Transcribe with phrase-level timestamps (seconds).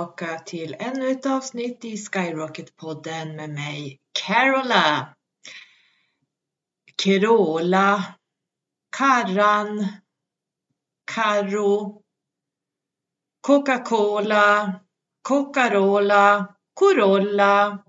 [0.00, 5.14] tillbaka till ännu ett avsnitt i Skyrocket-podden med mig Carola.
[7.04, 8.04] Carola,
[8.96, 9.86] Karran,
[11.14, 12.02] Karro,
[13.40, 14.80] Coca-Cola,
[15.22, 17.84] Coca-Rola, Corolla,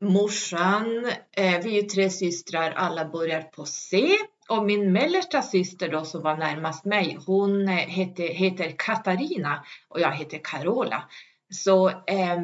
[0.00, 1.06] morsan.
[1.36, 4.08] Eh, vi är tre systrar, alla börjar på C.
[4.52, 10.00] Och min mellersta syster då som var närmast mig, hon eh, heter, heter Katarina och
[10.00, 11.08] jag heter Carola.
[11.50, 12.40] Så eh,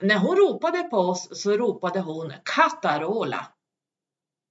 [0.00, 3.46] när hon ropade på oss så ropade hon Katarola.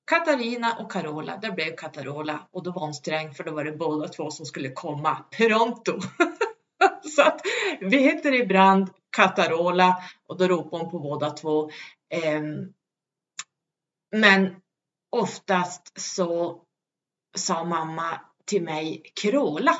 [0.05, 3.71] Katarina och Carola, det blev Katarola och då var hon sträng för då var det
[3.71, 5.99] båda två som skulle komma pronto.
[7.15, 7.41] så att
[7.81, 11.69] vi heter ibland Katarola och då ropade hon på båda två.
[12.09, 12.41] Eh,
[14.11, 14.55] men
[15.13, 16.61] oftast så
[17.37, 19.77] sa mamma till mig Kråla.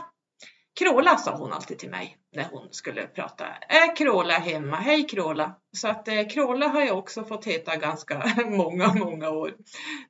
[0.80, 3.45] Kråla sa hon alltid till mig när hon skulle prata.
[3.70, 4.76] Är Kråla hemma?
[4.76, 5.56] Hej Kråla!
[5.78, 9.54] Så att eh, Kråla har jag också fått heta ganska många, många år.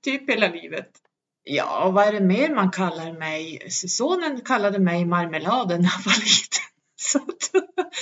[0.02, 0.90] Typ hela livet.
[1.44, 3.70] Ja, vad är det mer man kallar mig?
[3.70, 6.73] Sonen kallade mig Marmeladen när han var liten.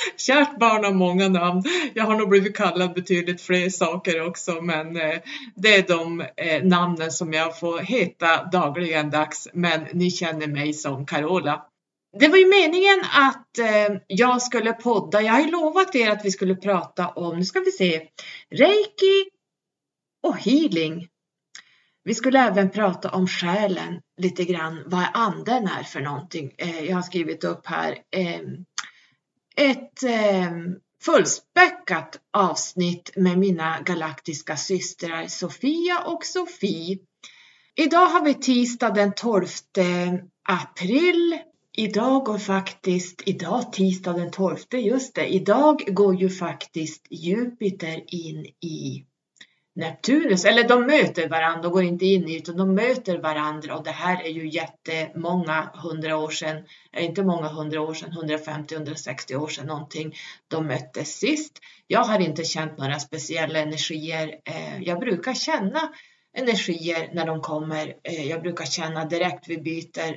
[0.18, 1.64] Kärt barn har många namn.
[1.94, 5.20] Jag har nog blivit kallad betydligt fler saker också, men eh,
[5.56, 9.48] det är de eh, namnen som jag får heta dagligen dags.
[9.54, 11.66] Men ni känner mig som Carola.
[12.20, 15.22] Det var ju meningen att eh, jag skulle podda.
[15.22, 18.08] Jag har ju lovat er att vi skulle prata om, nu ska vi se,
[18.50, 19.30] reiki
[20.24, 21.08] och healing.
[22.04, 26.52] Vi skulle även prata om själen lite grann, vad anden är för någonting.
[26.88, 27.98] Jag har skrivit upp här
[29.62, 30.52] ett eh,
[31.04, 36.98] fullspäckat avsnitt med mina galaktiska systrar Sofia och Sofie.
[37.76, 39.46] Idag har vi tisdag den 12
[40.50, 41.38] april.
[41.78, 48.46] Idag går faktiskt, idag tisdag den 12, just det, idag går ju faktiskt Jupiter in
[48.46, 49.06] i
[49.74, 53.84] Neptunus, eller de möter varandra, de går inte in i utan de möter varandra och
[53.84, 59.36] det här är ju jättemånga hundra år sedan, eh, inte många hundra år sedan, 150-160
[59.36, 60.16] år sedan någonting,
[60.48, 61.60] de möttes sist.
[61.88, 64.36] Jag har inte känt några speciella energier.
[64.46, 65.90] Eh, jag brukar känna
[66.38, 67.94] energier när de kommer.
[68.04, 70.16] Eh, jag brukar känna direkt vi byter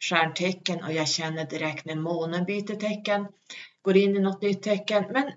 [0.00, 3.26] stjärntecken och jag känner direkt när månen byter tecken,
[3.82, 5.04] går in i något nytt tecken.
[5.12, 5.32] Men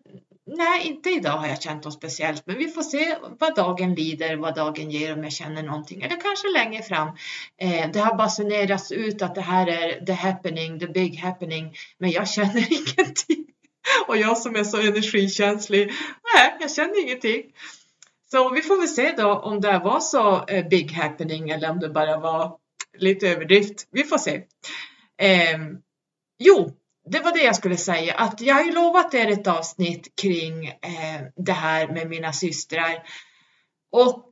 [0.47, 4.35] Nej, inte idag har jag känt något speciellt, men vi får se vad dagen lider,
[4.35, 7.07] vad dagen ger om jag känner någonting, eller kanske längre fram.
[7.57, 12.11] Eh, det har basunerats ut att det här är the happening, the big happening, men
[12.11, 13.45] jag känner ingenting.
[14.07, 15.91] Och jag som är så energikänslig,
[16.33, 17.43] nej, jag känner ingenting.
[18.31, 21.79] Så vi får väl se då om det var så eh, big happening eller om
[21.79, 22.57] det bara var
[22.97, 23.87] lite överdrift.
[23.91, 24.35] Vi får se.
[25.17, 25.59] Eh,
[26.39, 26.71] jo,
[27.05, 30.67] det var det jag skulle säga, att jag har ju lovat er ett avsnitt kring
[30.67, 33.03] eh, det här med mina systrar.
[33.91, 34.31] Och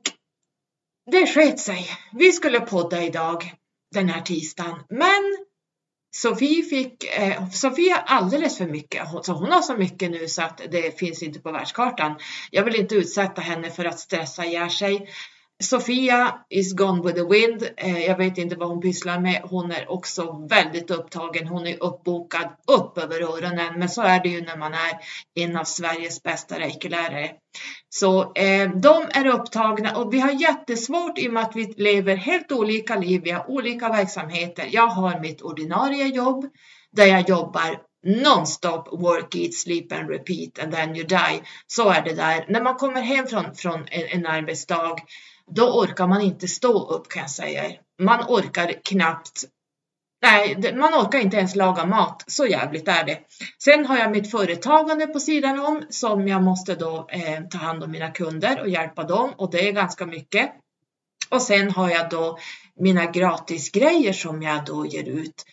[1.10, 1.88] det sket sig.
[2.12, 3.54] Vi skulle podda idag,
[3.94, 5.46] den här tisdagen, men
[6.16, 10.42] Sofie fick, eh, Sofie har alldeles för mycket, så hon har så mycket nu så
[10.42, 12.16] att det finns inte på världskartan.
[12.50, 15.08] Jag vill inte utsätta henne för att stressa ihjäl sig.
[15.64, 17.68] Sofia is gone with the wind.
[17.76, 19.42] Eh, jag vet inte vad hon pysslar med.
[19.44, 21.46] Hon är också väldigt upptagen.
[21.46, 23.78] Hon är uppbokad upp över öronen.
[23.78, 24.98] Men så är det ju när man är
[25.34, 27.30] en av Sveriges bästa reikelärare.
[27.88, 32.16] Så eh, de är upptagna och vi har jättesvårt i och med att vi lever
[32.16, 33.20] helt olika liv.
[33.24, 34.68] Vi har olika verksamheter.
[34.70, 36.46] Jag har mitt ordinarie jobb
[36.92, 41.42] där jag jobbar non-stop work, eat, sleep and repeat and then you die.
[41.66, 42.44] Så är det där.
[42.48, 44.96] När man kommer hem från, från en, en arbetsdag
[45.50, 47.72] då orkar man inte stå upp kan jag säga.
[47.98, 49.44] Man orkar knappt
[50.24, 52.24] Nej, man orkar inte ens laga mat.
[52.26, 53.18] Så jävligt är det.
[53.64, 57.84] Sen har jag mitt företagande på sidan om som jag måste då eh, ta hand
[57.84, 60.50] om mina kunder och hjälpa dem och det är ganska mycket.
[61.30, 62.38] Och sen har jag då
[62.80, 65.44] mina gratisgrejer som jag då ger ut.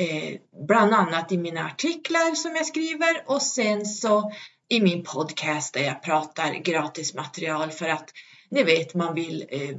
[0.00, 4.32] Eh, bland annat i mina artiklar som jag skriver och sen så
[4.68, 8.10] i min podcast där jag pratar gratis material för att
[8.48, 9.76] ni vet, man vill eh,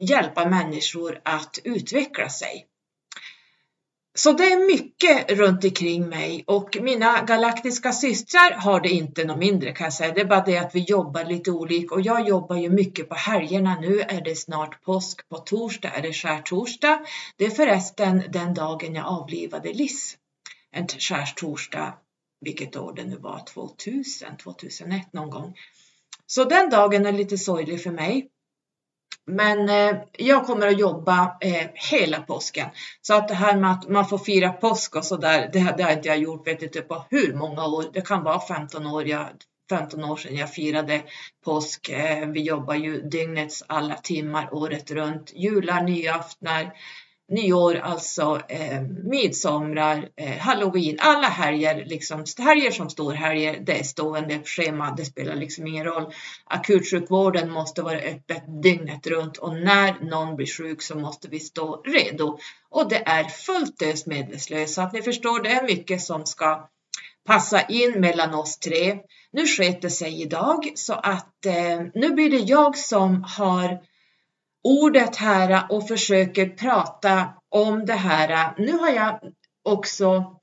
[0.00, 2.66] hjälpa människor att utveckla sig.
[4.16, 9.38] Så det är mycket runt omkring mig och mina galaktiska systrar har det inte något
[9.38, 10.12] mindre kan jag säga.
[10.14, 13.14] Det är bara det att vi jobbar lite olika och jag jobbar ju mycket på
[13.14, 13.80] helgerna.
[13.80, 15.28] Nu är det snart påsk.
[15.28, 17.00] På torsdag är det skärtorsdag.
[17.36, 20.16] Det är förresten den dagen jag avlivade Liss.
[20.70, 21.94] En skärtorsdag,
[22.40, 25.54] vilket år det nu var, 2000, 2001 någon gång.
[26.26, 28.30] Så den dagen är lite sorglig för mig.
[29.26, 32.68] Men eh, jag kommer att jobba eh, hela påsken.
[33.02, 35.92] Så att det här med att man får fira påsk och sådär, det, det har
[35.92, 37.84] inte jag gjort vet inte typ på hur många år.
[37.92, 39.26] Det kan vara 15 år, jag,
[39.70, 41.02] 15 år sedan jag firade
[41.44, 41.88] påsk.
[41.88, 45.32] Eh, vi jobbar ju dygnets alla timmar året runt.
[45.34, 46.72] Jular, nyaftnar,
[47.28, 53.82] nyår, alltså eh, midsommar, eh, halloween, alla helger, liksom, helger som står helger, det är
[53.82, 56.12] stående schema, det spelar liksom ingen roll.
[56.44, 61.82] Akutsjukvården måste vara öppet dygnet runt och när någon blir sjuk så måste vi stå
[61.82, 62.38] redo.
[62.70, 66.68] Och det är fullt ös medvetslös, så att ni förstår, det är mycket som ska
[67.26, 68.98] passa in mellan oss tre.
[69.32, 73.78] Nu sket det sig idag så att eh, nu blir det jag som har
[74.64, 78.54] ordet här och försöker prata om det här.
[78.58, 79.20] Nu har jag
[79.64, 80.36] också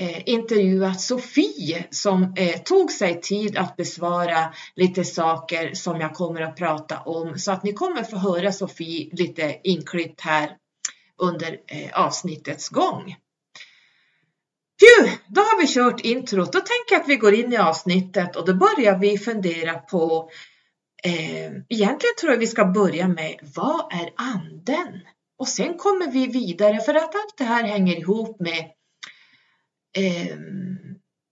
[0.00, 6.40] eh, intervjuat Sofie som eh, tog sig tid att besvara lite saker som jag kommer
[6.40, 10.56] att prata om så att ni kommer få höra Sofie lite inklippt här
[11.22, 13.16] under eh, avsnittets gång.
[14.80, 16.52] Pju, då har vi kört introt.
[16.52, 20.30] Då tänker jag att vi går in i avsnittet och då börjar vi fundera på
[21.06, 25.00] Eh, egentligen tror jag vi ska börja med vad är anden?
[25.38, 28.70] Och sen kommer vi vidare för att allt det här hänger ihop med
[29.96, 30.36] eh,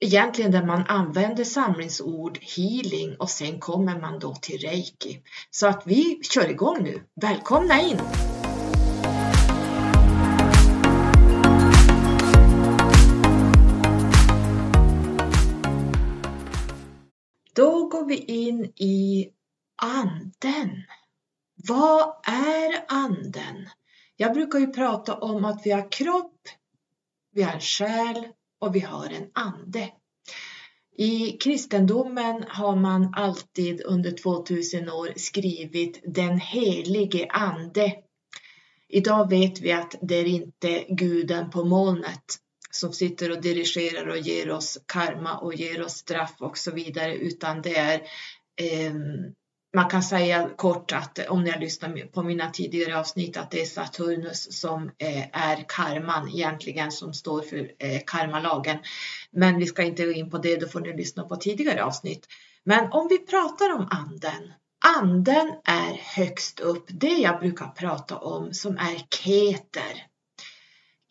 [0.05, 5.23] egentligen där man använder samlingsord, healing och sen kommer man då till reiki.
[5.51, 7.03] Så att vi kör igång nu.
[7.21, 7.99] Välkomna in!
[17.55, 19.29] Då går vi in i
[19.83, 20.83] anden.
[21.69, 23.69] Vad är anden?
[24.17, 26.49] Jag brukar ju prata om att vi har kropp,
[27.33, 29.91] vi har en själ och vi har en ande.
[30.97, 37.93] I kristendomen har man alltid under 2000 år skrivit den helige ande.
[38.89, 42.39] Idag vet vi att det är inte guden på molnet
[42.71, 47.15] som sitter och dirigerar och ger oss karma och ger oss straff och så vidare,
[47.15, 48.01] utan det är
[48.57, 48.95] eh,
[49.75, 53.51] man kan säga kort att eh, om ni har lyssnat på mina tidigare avsnitt att
[53.51, 58.79] det är Saturnus som eh, är karman egentligen som står för eh, karmalagen.
[59.31, 62.27] Men vi ska inte gå in på det, då får ni lyssna på tidigare avsnitt.
[62.65, 64.53] Men om vi pratar om anden.
[64.97, 70.07] Anden är högst upp, det jag brukar prata om som är keter.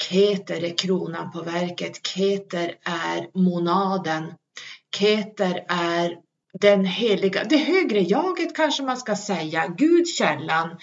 [0.09, 4.33] Keter är kronan på verket, keter är monaden,
[4.97, 6.17] keter är
[6.59, 10.77] den heliga, det högre jaget kanske man ska säga, Gud källan.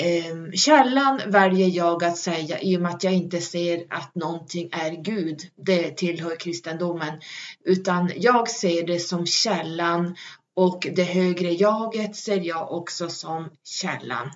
[0.00, 4.68] Eh, källan väljer jag att säga i och med att jag inte ser att någonting
[4.72, 7.20] är Gud, det tillhör kristendomen,
[7.64, 10.16] utan jag ser det som källan
[10.56, 14.30] och det högre jaget ser jag också som källan.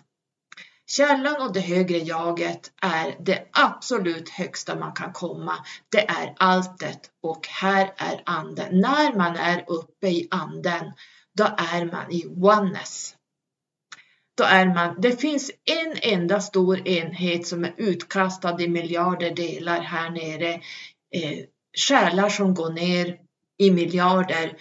[0.89, 5.55] Källan och det högre jaget är det absolut högsta man kan komma.
[5.89, 8.81] Det är alltet och här är anden.
[8.81, 10.93] När man är uppe i anden,
[11.37, 11.45] då
[11.75, 13.15] är man i oneness.
[14.37, 19.81] Då är man, det finns en enda stor enhet som är utkastad i miljarder delar
[19.81, 20.53] här nere.
[21.15, 21.39] Eh,
[21.79, 23.19] själar som går ner
[23.59, 24.57] i miljarder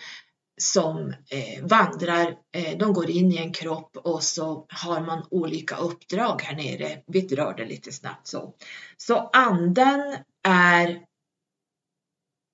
[0.62, 5.76] som eh, vandrar, eh, de går in i en kropp och så har man olika
[5.76, 7.02] uppdrag här nere.
[7.08, 8.54] Vi drar det lite snabbt så.
[8.98, 11.02] Så anden är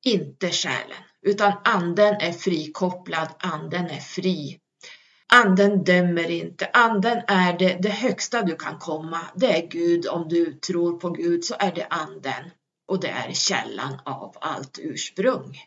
[0.05, 4.60] inte själen, utan anden är frikopplad, anden är fri.
[5.34, 9.20] Anden dömer inte, anden är det, det högsta du kan komma.
[9.36, 12.51] Det är Gud, om du tror på Gud så är det anden
[12.88, 15.58] och det är källan av allt ursprung.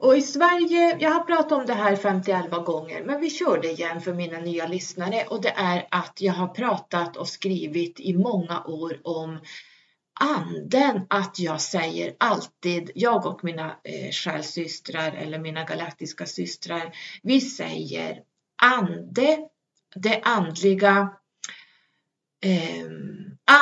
[0.00, 3.70] Och i Sverige, jag har pratat om det här 50-11 gånger, men vi kör det
[3.70, 5.24] igen för mina nya lyssnare.
[5.28, 9.40] Och det är att jag har pratat och skrivit i många år om
[10.20, 16.92] anden, att jag säger alltid, jag och mina eh, själsystrar eller mina galaktiska systrar,
[17.22, 18.22] vi säger
[18.62, 19.38] ande,
[19.94, 21.08] det andliga,
[22.44, 22.86] eh,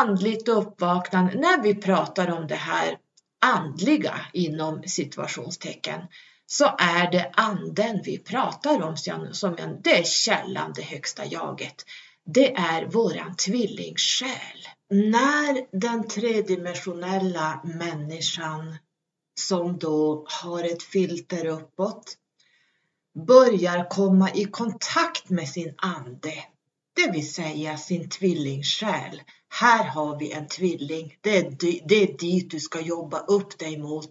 [0.01, 2.99] andligt uppvaknande, när vi pratar om det här
[3.41, 6.01] andliga inom situationstecken
[6.47, 8.97] så är det anden vi pratar om
[9.33, 11.75] som en, det är källan, det högsta jaget.
[12.25, 14.59] Det är våran tvillingsjäl.
[14.91, 18.77] När den tredimensionella människan
[19.41, 22.17] som då har ett filter uppåt
[23.27, 26.35] börjar komma i kontakt med sin ande,
[26.97, 29.23] det vill säga sin tvillingsjäl.
[29.49, 31.19] Här har vi en tvilling.
[31.21, 31.57] Det är,
[31.89, 34.11] det är dit du ska jobba upp dig mot.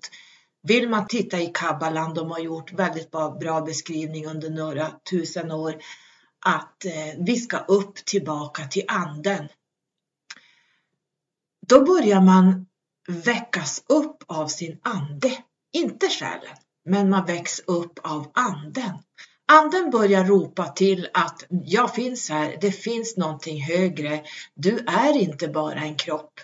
[0.64, 5.52] Vill man titta i Kabbalan, de har gjort väldigt bra, bra beskrivning under några tusen
[5.52, 5.76] år
[6.46, 9.48] att eh, vi ska upp tillbaka till anden.
[11.68, 12.66] Då börjar man
[13.08, 18.98] väckas upp av sin ande, inte själen, men man väcks upp av anden.
[19.52, 24.24] Anden börjar ropa till att jag finns här, det finns någonting högre.
[24.56, 26.40] Du är inte bara en kropp.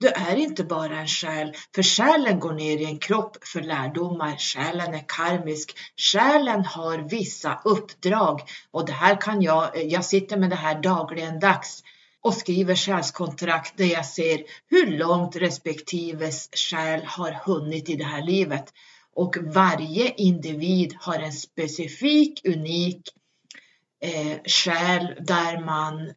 [0.00, 4.36] Du är inte bara en själ, för själen går ner i en kropp för lärdomar.
[4.36, 5.78] Själen är karmisk.
[5.96, 8.40] Själen har vissa uppdrag
[8.70, 11.82] och det här kan jag, jag sitter med det här dagligen dags
[12.20, 18.22] och skriver själskontrakt där jag ser hur långt respektives själ har hunnit i det här
[18.22, 18.72] livet.
[19.18, 23.02] Och varje individ har en specifik, unik
[24.04, 26.12] eh, själ där man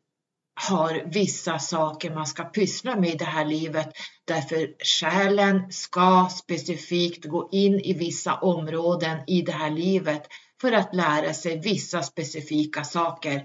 [0.70, 3.90] har vissa saker man ska pyssla med i det här livet.
[4.26, 10.24] Därför själen ska specifikt gå in i vissa områden i det här livet
[10.62, 13.44] för att lära sig vissa specifika saker.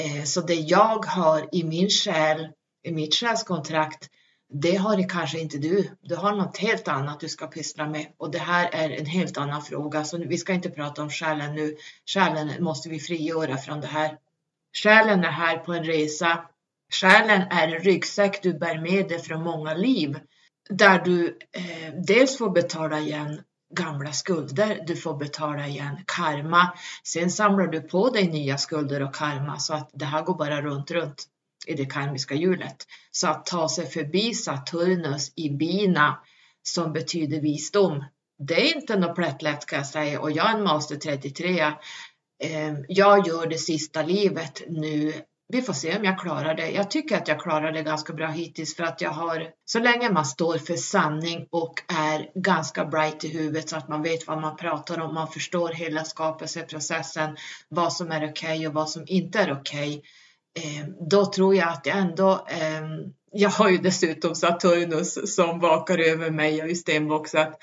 [0.00, 2.48] Eh, så det jag har i min själ,
[2.88, 4.08] i mitt själskontrakt,
[4.52, 5.90] det har det kanske inte du.
[6.00, 9.38] Du har något helt annat du ska pyssla med och det här är en helt
[9.38, 10.04] annan fråga.
[10.04, 11.76] Så vi ska inte prata om själen nu.
[12.06, 14.18] Själen måste vi frigöra från det här.
[14.82, 16.44] Själen är här på en resa.
[16.92, 20.18] Själen är en ryggsäck du bär med dig från många liv
[20.70, 23.42] där du eh, dels får betala igen
[23.74, 26.72] gamla skulder, du får betala igen karma.
[27.04, 30.62] Sen samlar du på dig nya skulder och karma så att det här går bara
[30.62, 31.26] runt, runt
[31.66, 32.86] i det karmiska hjulet.
[33.10, 36.18] Så att ta sig förbi Saturnus i bina
[36.62, 38.04] som betyder visdom,
[38.38, 41.72] det är inte något plättlätt kan jag säga och jag är en master 33.
[42.42, 45.12] Ehm, jag gör det sista livet nu.
[45.48, 46.70] Vi får se om jag klarar det.
[46.70, 50.10] Jag tycker att jag klarar det ganska bra hittills för att jag har, så länge
[50.10, 54.40] man står för sanning och är ganska bright i huvudet så att man vet vad
[54.40, 57.36] man pratar om, man förstår hela skapelseprocessen,
[57.68, 59.88] vad som är okej okay och vad som inte är okej.
[59.88, 60.02] Okay
[60.54, 65.98] Ehm, då tror jag att jag ändå, ehm, jag har ju dessutom Saturnus som vakar
[65.98, 67.62] över mig och ju stenbock så att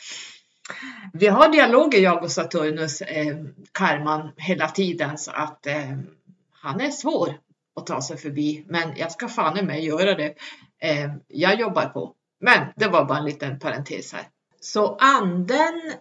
[1.13, 3.37] vi har dialoger jag och Saturnus, eh,
[3.71, 5.97] karman, hela tiden så att eh,
[6.51, 7.39] han är svår
[7.75, 8.65] att ta sig förbi.
[8.67, 10.35] Men jag ska fan i mig göra det.
[10.79, 12.13] Ehm, jag jobbar på.
[12.39, 14.27] Men det var bara en liten parentes här.
[14.59, 15.93] Så anden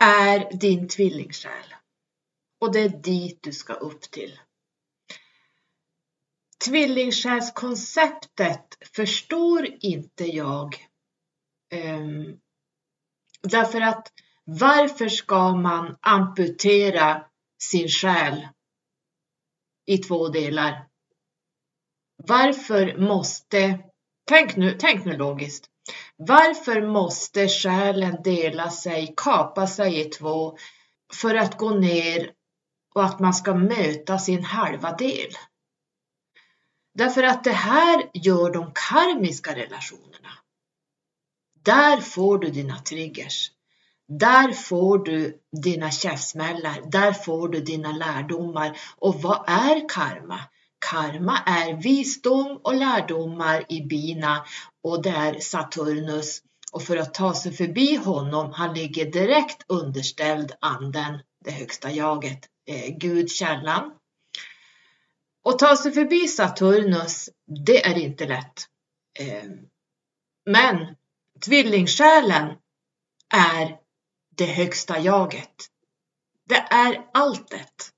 [0.00, 1.74] är din tvillingsjäl
[2.60, 4.38] och det är dit du ska upp till.
[6.64, 10.76] Tvillingsjälskonceptet förstår inte jag.
[11.74, 12.38] Um,
[13.42, 14.12] därför att
[14.44, 17.24] varför ska man amputera
[17.62, 18.48] sin själ
[19.86, 20.86] i två delar?
[22.16, 23.78] Varför måste,
[24.28, 25.66] tänk nu, tänk nu logiskt.
[26.16, 30.56] Varför måste själen dela sig, kapa sig i två
[31.14, 32.32] för att gå ner
[32.94, 35.30] och att man ska möta sin halva del?
[36.94, 40.28] Därför att det här gör de karmiska relationerna.
[41.62, 43.50] Där får du dina triggers.
[44.08, 46.90] Där får du dina käftsmällar.
[46.90, 48.78] Där får du dina lärdomar.
[48.96, 50.40] Och vad är karma?
[50.90, 54.44] Karma är visdom och lärdomar i bina
[54.82, 56.42] och det är Saturnus.
[56.72, 62.38] Och för att ta sig förbi honom, han ligger direkt underställd anden, det högsta jaget,
[62.66, 63.92] eh, Gud, källan.
[65.44, 67.30] Att ta sig förbi Saturnus,
[67.66, 68.66] det är inte lätt.
[69.18, 69.50] Eh,
[70.46, 70.96] men
[71.44, 72.56] tvillingsjälen
[73.34, 73.78] är
[74.36, 75.68] det högsta jaget.
[76.48, 77.92] Det är alltet.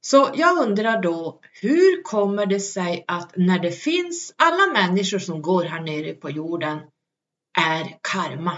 [0.00, 5.42] Så jag undrar då, hur kommer det sig att när det finns alla människor som
[5.42, 6.78] går här nere på jorden
[7.58, 8.56] är karma?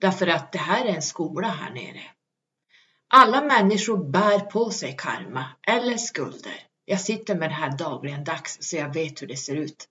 [0.00, 2.02] Därför att det här är en skola här nere.
[3.10, 6.64] Alla människor bär på sig karma eller skulder.
[6.84, 9.88] Jag sitter med det här dagligen dags så jag vet hur det ser ut.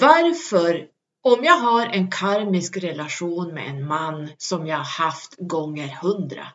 [0.00, 0.86] Varför,
[1.22, 6.46] om jag har en karmisk relation med en man som jag haft gånger hundra,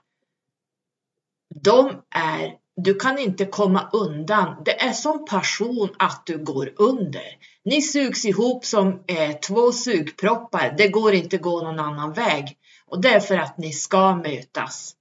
[1.55, 4.63] de är, du kan inte komma undan.
[4.65, 7.37] Det är som passion att du går under.
[7.65, 10.75] Ni sugs ihop som eh, två sugproppar.
[10.77, 12.57] Det går inte gå någon annan väg.
[12.91, 14.95] Och det är för att ni ska mötas.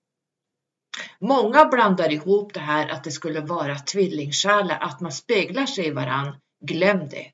[1.19, 5.91] Många blandar ihop det här att det skulle vara tvillingsjälar, att man speglar sig i
[5.91, 6.37] varann.
[6.61, 7.27] Glöm det.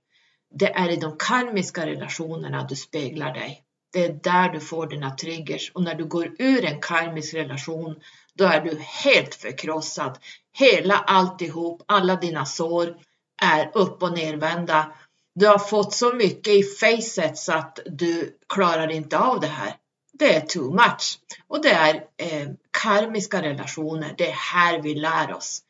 [0.54, 3.64] Det är i de karmiska relationerna du speglar dig.
[3.92, 8.00] Det är där du får dina triggers och när du går ur en karmisk relation
[8.34, 10.18] då är du helt förkrossad.
[10.58, 12.96] Hela alltihop, alla dina sår
[13.42, 14.92] är upp och nervända.
[15.34, 19.74] Du har fått så mycket i facet så att du klarar inte av det här
[20.20, 21.18] det är too much.
[21.48, 25.62] Och det är eh, karmiska relationer, det är här vi lär oss.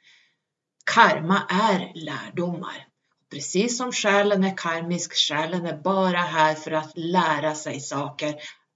[0.85, 2.87] Karma är lärdomar.
[3.31, 8.35] Precis som själen är karmisk, själen är bara här för att lära sig saker.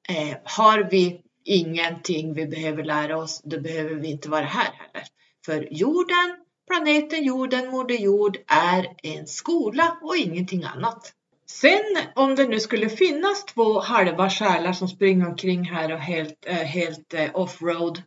[0.08, 5.08] Eh, har vi ingenting vi behöver lära oss, då behöver vi inte vara här heller.
[5.46, 6.36] För jorden,
[6.70, 11.12] planeten jorden, Moder Jord är en skola och ingenting annat.
[11.60, 16.46] Sen om det nu skulle finnas två halva själar som springer omkring här och helt,
[16.46, 18.02] eh, helt eh, offroad.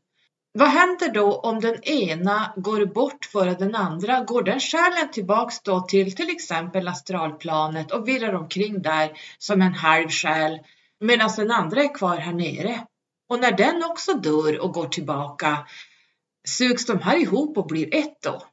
[0.54, 4.24] Vad händer då om den ena går bort före den andra?
[4.24, 9.74] Går den själen tillbaks då till till exempel astralplanet och virrar omkring där som en
[9.74, 10.60] halv själ
[11.00, 12.86] medan den andra är kvar här nere?
[13.30, 15.68] Och när den också dör och går tillbaka,
[16.48, 18.44] sugs de här ihop och blir ett då?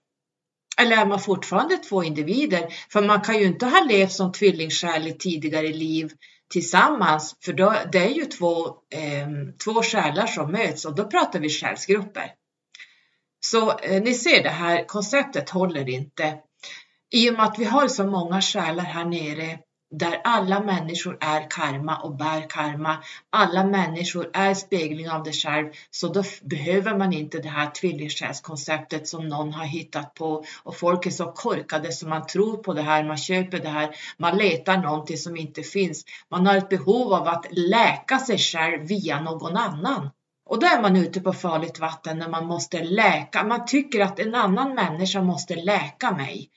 [0.77, 2.69] Eller är man fortfarande två individer?
[2.91, 6.13] För man kan ju inte ha levt som tvillingsjäl i tidigare liv
[6.51, 9.29] tillsammans, för då, det är ju två, eh,
[9.65, 12.33] två själar som möts och då pratar vi själsgrupper.
[13.47, 16.35] Så eh, ni ser det här konceptet håller inte.
[17.11, 19.59] I och med att vi har så många själar här nere
[19.99, 22.97] där alla människor är karma och bär karma.
[23.31, 29.09] Alla människor är spegling av dig själv, så då behöver man inte det här tvillingsjälskonceptet
[29.09, 32.83] som någon har hittat på och folk är så korkade så man tror på det
[32.83, 36.05] här, man köper det här, man letar någonting som inte finns.
[36.31, 40.11] Man har ett behov av att läka sig själv via någon annan.
[40.47, 43.45] Och då är man ute på farligt vatten när man måste läka.
[43.45, 46.51] Man tycker att en annan människa måste läka mig.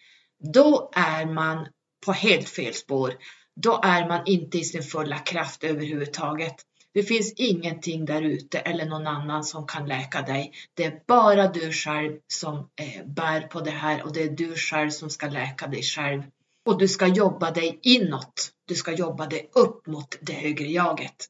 [0.54, 1.68] Då är man
[2.06, 3.14] på helt fel spår,
[3.56, 6.56] då är man inte i sin fulla kraft överhuvudtaget.
[6.94, 10.54] Det finns ingenting där ute eller någon annan som kan läka dig.
[10.74, 14.56] Det är bara du själv som eh, bär på det här och det är du
[14.56, 16.24] själv som ska läka dig själv.
[16.66, 18.50] Och du ska jobba dig inåt.
[18.68, 21.26] Du ska jobba dig upp mot det högre jaget.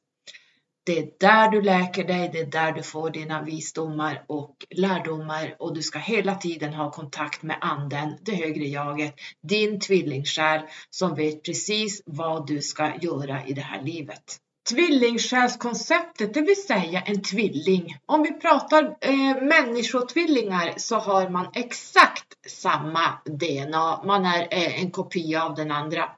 [0.87, 5.55] Det är där du läker dig, det är där du får dina visdomar och lärdomar
[5.59, 11.15] och du ska hela tiden ha kontakt med anden, det högre jaget, din tvillingsjäl som
[11.15, 14.37] vet precis vad du ska göra i det här livet.
[14.69, 17.97] Tvillingsjälskonceptet, det vill säga en tvilling.
[18.05, 24.03] Om vi pratar eh, människotvillingar så har man exakt samma DNA.
[24.03, 26.09] Man är eh, en kopia av den andra.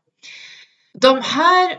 [0.93, 1.77] De här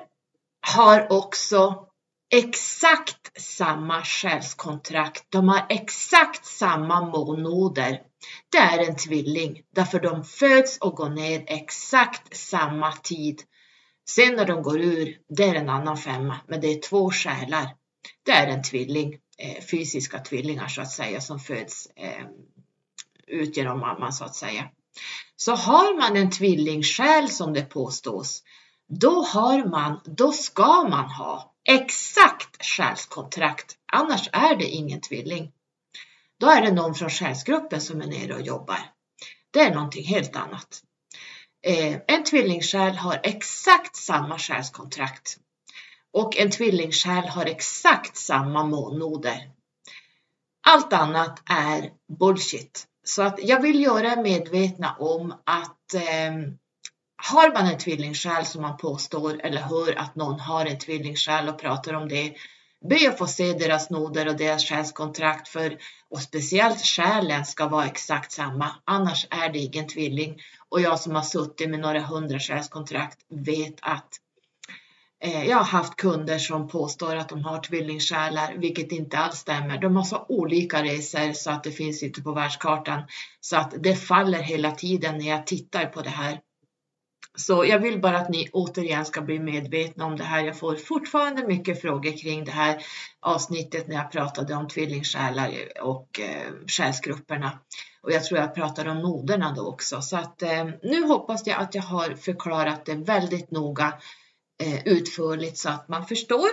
[0.60, 1.86] har också
[2.30, 5.24] exakt samma själskontrakt.
[5.28, 8.02] De har exakt samma månoder.
[8.52, 13.42] Det är en tvilling därför de föds och går ner exakt samma tid.
[14.08, 17.76] Sen när de går ur, det är en annan femma, men det är två själar.
[18.22, 22.26] Det är en tvilling, eh, fysiska tvillingar så att säga, som föds eh,
[23.26, 24.68] ut genom mamman så att säga.
[25.36, 28.42] Så har man en tvillingsjäl som det påstås,
[28.88, 35.52] då har man, då ska man ha exakt själskontrakt, annars är det ingen tvilling.
[36.40, 38.80] Då är det någon från själsgruppen som är nere och jobbar.
[39.50, 40.82] Det är någonting helt annat.
[41.66, 45.36] Eh, en tvillingsjäl har exakt samma själskontrakt
[46.12, 49.50] och en tvillingsjäl har exakt samma månnoder.
[50.66, 52.86] Allt annat är bullshit.
[53.04, 56.32] Så att jag vill göra er medvetna om att eh,
[57.22, 61.58] har man en tvillingsjäl som man påstår eller hör att någon har en tvillingsjäl och
[61.58, 62.34] pratar om det,
[62.88, 65.78] be att få se deras noder och deras själskontrakt för
[66.10, 70.40] och speciellt själen ska vara exakt samma, annars är det ingen tvilling.
[70.68, 74.08] Och jag som har suttit med några hundra själskontrakt vet att
[75.20, 79.78] eh, jag har haft kunder som påstår att de har tvillingsjälar, vilket inte alls stämmer.
[79.78, 83.02] De har så olika resor så att det finns inte på världskartan.
[83.40, 86.40] Så att det faller hela tiden när jag tittar på det här.
[87.36, 90.44] Så jag vill bara att ni återigen ska bli medvetna om det här.
[90.44, 92.82] Jag får fortfarande mycket frågor kring det här
[93.20, 95.50] avsnittet när jag pratade om tvillingsjälar
[95.82, 97.58] och eh, själsgrupperna.
[98.02, 100.02] Och jag tror jag pratade om noderna då också.
[100.02, 103.94] Så att eh, nu hoppas jag att jag har förklarat det väldigt noga
[104.62, 106.48] eh, utförligt så att man förstår.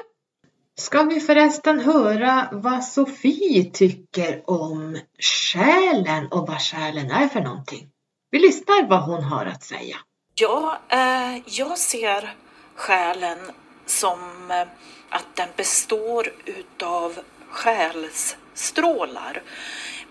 [0.79, 7.89] Ska vi förresten höra vad Sofie tycker om själen och vad själen är för någonting?
[8.31, 9.97] Vi lyssnar vad hon har att säga.
[10.39, 12.35] Ja, eh, jag ser
[12.75, 13.37] själen
[13.85, 14.67] som eh,
[15.09, 17.19] att den består utav
[17.49, 19.41] själsstrålar,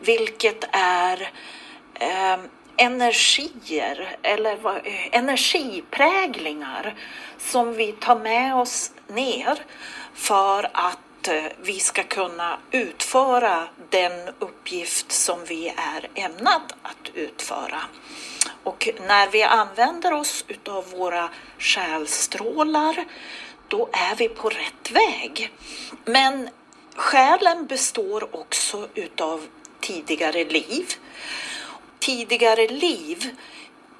[0.01, 1.31] vilket är
[1.95, 2.39] eh,
[2.77, 6.95] energier eller eh, energipräglingar
[7.39, 9.59] som vi tar med oss ner
[10.15, 11.06] för att
[11.63, 17.81] vi ska kunna utföra den uppgift som vi är ämnad att utföra.
[18.63, 23.05] Och när vi använder oss utav våra själstrålar
[23.69, 25.53] då är vi på rätt väg.
[26.05, 26.49] Men
[26.97, 29.47] själen består också utav
[29.81, 30.95] tidigare liv.
[31.99, 33.37] Tidigare liv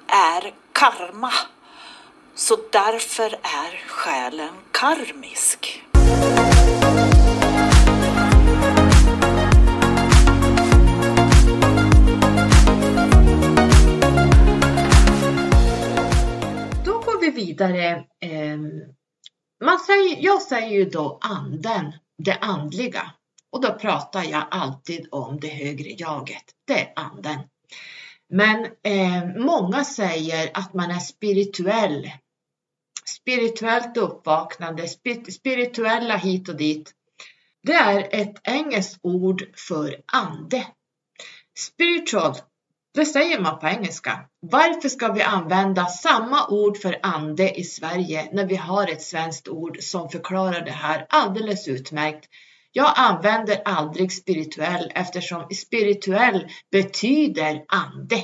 [0.07, 1.33] är karma.
[2.35, 5.83] Så därför är själen karmisk.
[17.37, 18.05] Vidare.
[18.19, 18.57] Eh,
[19.63, 23.11] man säger, jag säger ju då anden, det andliga.
[23.51, 27.39] Och då pratar jag alltid om det högre jaget, det är anden.
[28.29, 32.11] Men eh, många säger att man är spirituell.
[33.05, 34.87] Spirituellt uppvaknande,
[35.31, 36.93] spirituella hit och dit.
[37.63, 40.67] Det är ett engelskt ord för ande.
[41.59, 42.35] Spiritual,
[42.97, 44.19] det säger man på engelska.
[44.39, 49.47] Varför ska vi använda samma ord för ande i Sverige när vi har ett svenskt
[49.47, 52.29] ord som förklarar det här alldeles utmärkt?
[52.71, 58.23] Jag använder aldrig spirituell eftersom spirituell betyder ande.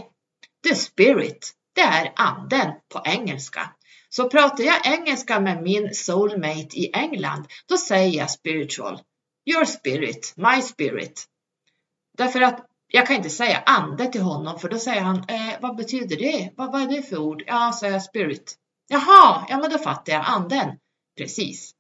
[0.70, 3.70] The spirit, det är anden på engelska.
[4.10, 9.00] Så pratar jag engelska med min soulmate i England, då säger jag spiritual.
[9.46, 11.26] Your spirit, my spirit.
[12.18, 15.76] Därför att jag kan inte säga ande till honom för då säger han, eh, vad
[15.76, 16.50] betyder det?
[16.56, 17.44] Vad, vad är det för ord?
[17.48, 18.56] Ja, säger jag spirit.
[18.88, 20.70] Jaha, ja men då fattar jag anden.
[21.18, 21.72] Precis.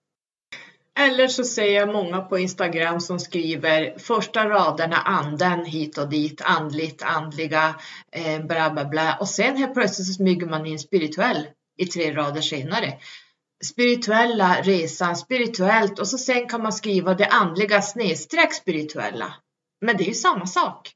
[0.99, 6.41] Eller så ser jag många på Instagram som skriver första raderna anden hit och dit,
[6.41, 7.75] andligt, andliga,
[8.11, 9.17] eh, bla bla bla.
[9.19, 11.47] Och sen helt plötsligt så smyger man in spirituell
[11.77, 12.93] i tre rader senare.
[13.65, 19.33] Spirituella resan, spirituellt och så sen kan man skriva det andliga snedstreck spirituella.
[19.85, 20.93] Men det är ju samma sak.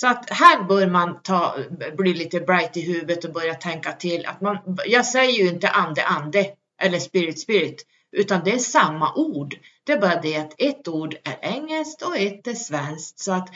[0.00, 1.56] Så att här bör man ta,
[1.96, 5.68] bli lite bright i huvudet och börja tänka till att man, jag säger ju inte
[5.68, 6.46] ande, ande
[6.82, 9.54] eller spirit, spirit utan det är samma ord.
[9.84, 13.18] Det är bara det att ett ord är engelskt och ett är svenskt.
[13.18, 13.48] Så att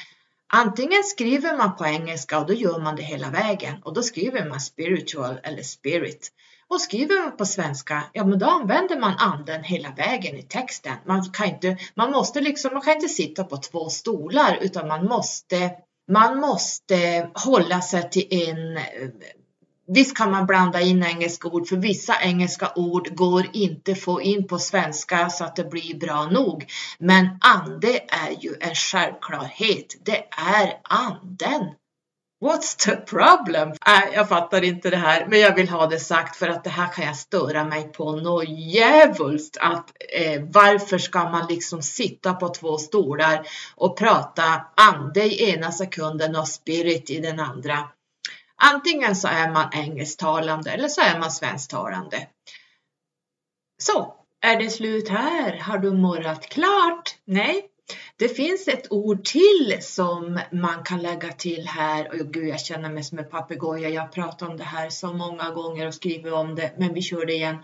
[0.47, 4.49] antingen skriver man på engelska och då gör man det hela vägen och då skriver
[4.49, 6.33] man spiritual eller spirit.
[6.69, 10.97] Och skriver man på svenska, ja men då använder man anden hela vägen i texten.
[11.07, 15.05] Man kan inte, man måste liksom, man kan inte sitta på två stolar utan man
[15.05, 15.71] måste,
[16.09, 18.79] man måste hålla sig till en
[19.87, 24.49] Visst kan man blanda in engelska ord, för vissa engelska ord går inte få in
[24.49, 26.67] på svenska så att det blir bra nog.
[26.99, 29.97] Men ande är ju en självklarhet.
[30.05, 30.25] Det
[30.57, 31.75] är anden.
[32.43, 33.69] What's the problem?
[33.69, 36.71] Äh, jag fattar inte det här, men jag vill ha det sagt för att det
[36.71, 39.57] här kan jag störa mig på något djävulskt.
[39.61, 45.73] Att eh, varför ska man liksom sitta på två stolar och prata ande i ena
[45.73, 47.89] sekunden och spirit i den andra?
[48.57, 52.27] Antingen så är man engelsktalande eller så är man svensktalande.
[53.83, 55.59] Så, är det slut här?
[55.59, 57.17] Har du morrat klart?
[57.25, 57.69] Nej,
[58.23, 62.21] det finns ett ord till som man kan lägga till här.
[62.21, 63.89] Och gud, jag känner mig som en papegoja.
[63.89, 67.03] Jag har pratat om det här så många gånger och skrivit om det, men vi
[67.03, 67.57] kör det igen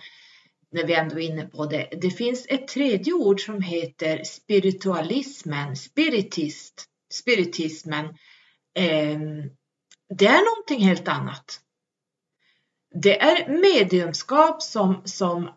[0.72, 1.88] när vi ändå är inne på det.
[2.00, 8.04] Det finns ett tredje ord som heter spiritualismen, spiritist, spiritismen.
[8.74, 9.18] Eh,
[10.14, 11.60] det är någonting helt annat.
[12.94, 15.50] Det är mediumskap som, som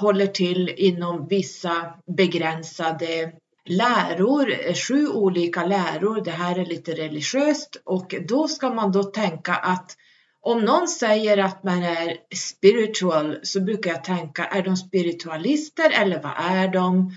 [0.00, 3.32] håller till inom vissa begränsade
[3.68, 6.20] läror, eh, sju olika läror.
[6.24, 9.96] Det här är lite religiöst och då ska man då tänka att
[10.40, 16.22] om någon säger att man är spiritual så brukar jag tänka, är de spiritualister eller
[16.22, 17.12] vad är de?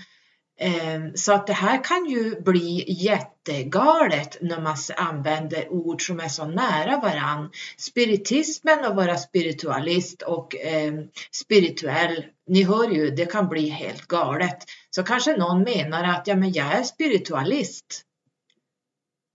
[0.62, 6.28] Ehm, så att det här kan ju bli jättegalet när man använder ord som är
[6.28, 7.50] så nära varann.
[7.76, 10.94] Spiritismen och vara spiritualist och eh,
[11.30, 14.58] spirituell, ni hör ju, det kan bli helt galet.
[14.90, 18.02] Så kanske någon menar att ja, men jag är spiritualist.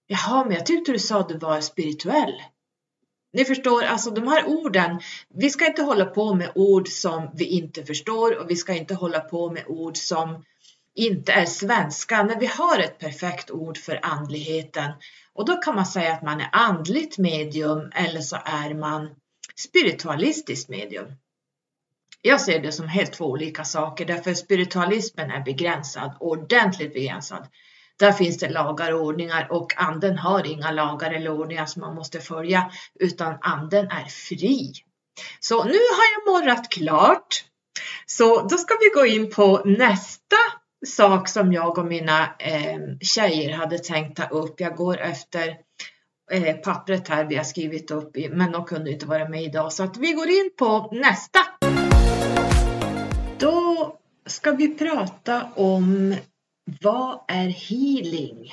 [0.08, 2.34] Jaha, men jag tyckte du sa att du var spirituell.
[3.34, 5.00] Ni förstår, alltså de här orden,
[5.34, 8.94] vi ska inte hålla på med ord som vi inte förstår och vi ska inte
[8.94, 10.44] hålla på med ord som
[10.98, 14.92] inte är svenska, när vi har ett perfekt ord för andligheten.
[15.34, 19.10] Och då kan man säga att man är andligt medium eller så är man
[19.56, 21.08] spiritualistiskt medium.
[22.22, 27.48] Jag ser det som helt två olika saker därför spiritualismen är begränsad, ordentligt begränsad.
[28.00, 31.96] Där finns det lagar och ordningar och anden har inga lagar eller ordningar som man
[31.96, 34.74] måste följa utan anden är fri.
[35.40, 37.44] Så nu har jag morrat klart.
[38.06, 40.36] Så då ska vi gå in på nästa
[40.86, 44.60] sak som jag och mina eh, tjejer hade tänkt ta upp.
[44.60, 45.58] Jag går efter
[46.32, 49.84] eh, pappret här vi har skrivit upp, men de kunde inte vara med idag så
[49.84, 51.40] att vi går in på nästa.
[53.40, 56.16] Då ska vi prata om
[56.82, 58.52] vad är healing?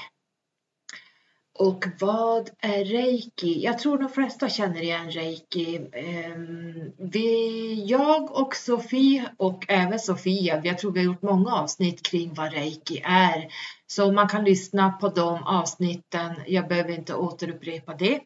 [1.59, 3.65] Och vad är reiki?
[3.65, 5.81] Jag tror de flesta känner igen reiki.
[5.93, 12.03] Ehm, vi, jag och Sofie och även Sofia, jag tror vi har gjort många avsnitt
[12.03, 13.47] kring vad reiki är.
[13.87, 16.33] Så man kan lyssna på de avsnitten.
[16.47, 18.21] Jag behöver inte återupprepa det.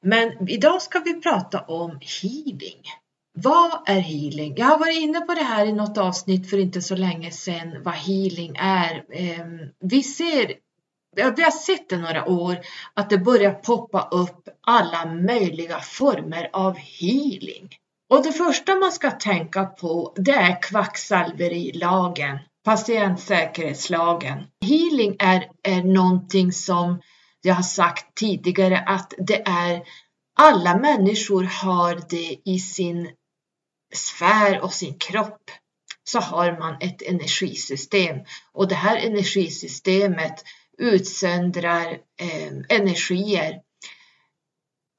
[0.00, 2.82] Men idag ska vi prata om healing.
[3.36, 4.54] Vad är healing?
[4.56, 7.82] Jag har varit inne på det här i något avsnitt för inte så länge sedan
[7.82, 9.04] vad healing är.
[9.12, 10.63] Ehm, vi ser
[11.16, 12.58] vi har sett i några år
[12.94, 17.68] att det börjar poppa upp alla möjliga former av healing.
[18.10, 24.46] Och det första man ska tänka på det är kvacksalverilagen, patientsäkerhetslagen.
[24.60, 27.00] Healing är, är någonting som
[27.42, 29.82] jag har sagt tidigare att det är
[30.40, 33.10] alla människor har det i sin
[33.94, 35.50] sfär och sin kropp
[36.04, 38.16] så har man ett energisystem
[38.52, 40.44] och det här energisystemet
[40.78, 43.60] utsöndrar eh, energier.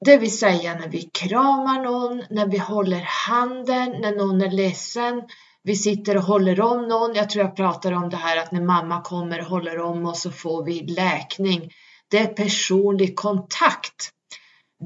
[0.04, 5.22] Det vill säga när vi kramar någon, när vi håller handen, när någon är ledsen,
[5.62, 7.14] vi sitter och håller om någon.
[7.14, 10.22] Jag tror jag pratar om det här att när mamma kommer och håller om oss
[10.22, 11.70] så får vi läkning.
[12.10, 14.10] Det är personlig kontakt.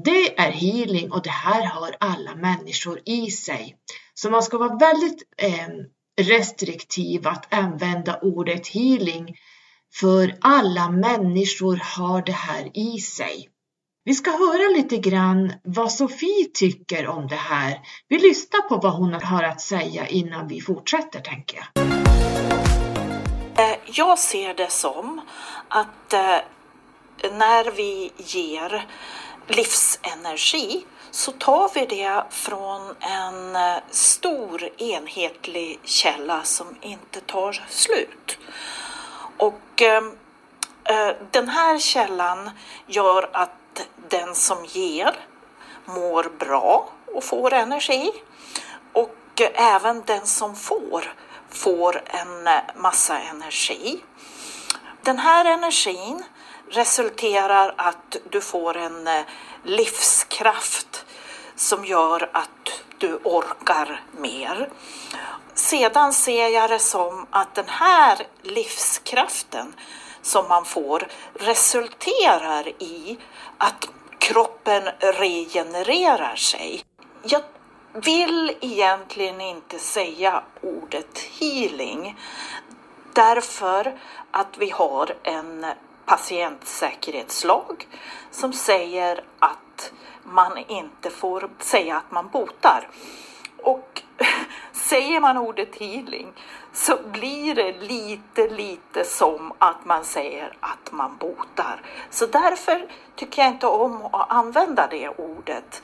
[0.03, 3.75] Det är healing och det här har alla människor i sig.
[4.13, 5.67] Så man ska vara väldigt eh,
[6.21, 9.35] restriktiv att använda ordet healing
[9.93, 13.47] för alla människor har det här i sig.
[14.03, 17.79] Vi ska höra lite grann vad Sofie tycker om det här.
[18.07, 21.85] Vi lyssnar på vad hon har att säga innan vi fortsätter, tänker jag.
[23.61, 25.21] Eh, jag ser det som
[25.67, 26.37] att eh,
[27.31, 28.87] när vi ger
[29.47, 38.37] livsenergi så tar vi det från en eh, stor enhetlig källa som inte tar slut.
[39.41, 40.17] Och ehm,
[40.83, 42.49] eh, den här källan
[42.87, 45.15] gör att den som ger
[45.85, 48.11] mår bra och får energi.
[48.93, 51.13] Och eh, även den som får
[51.49, 54.03] får en eh, massa energi.
[55.01, 56.23] Den här energin
[56.69, 59.21] resulterar att du får en eh,
[59.63, 61.05] livskraft
[61.61, 64.69] som gör att du orkar mer
[65.53, 69.73] sedan ser jag det som att den här livskraften
[70.21, 73.17] som man får resulterar i
[73.57, 76.83] att kroppen regenererar sig.
[77.23, 77.41] Jag
[77.93, 82.19] vill egentligen inte säga ordet healing
[83.13, 83.99] därför
[84.31, 85.65] att vi har en
[86.05, 87.87] patientsäkerhetslag
[88.31, 89.91] som säger att
[90.31, 92.87] man inte får säga att man botar.
[93.57, 94.01] Och
[94.71, 96.33] säger man ordet healing
[96.73, 101.81] så blir det lite, lite som att man säger att man botar.
[102.09, 105.81] Så därför tycker jag inte om att använda det ordet.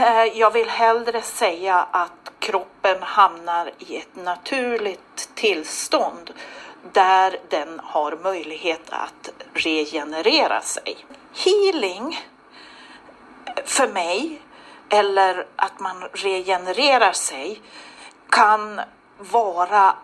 [0.00, 6.30] Eh, jag vill hellre säga att kroppen hamnar i ett naturligt tillstånd
[6.92, 10.96] där den har möjlighet att regenerera sig.
[11.34, 12.18] Healing
[13.64, 14.42] för mig
[14.88, 17.60] eller att man regenererar sig
[18.30, 18.80] kan
[19.18, 19.96] vara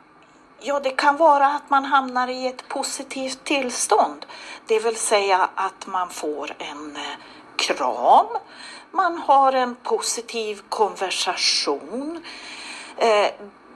[0.62, 4.26] Ja, det kan vara att man hamnar i ett positivt tillstånd.
[4.66, 7.02] Det vill säga att man får en eh,
[7.56, 8.26] kram,
[8.90, 12.24] man har en positiv konversation.
[12.96, 13.26] Eh,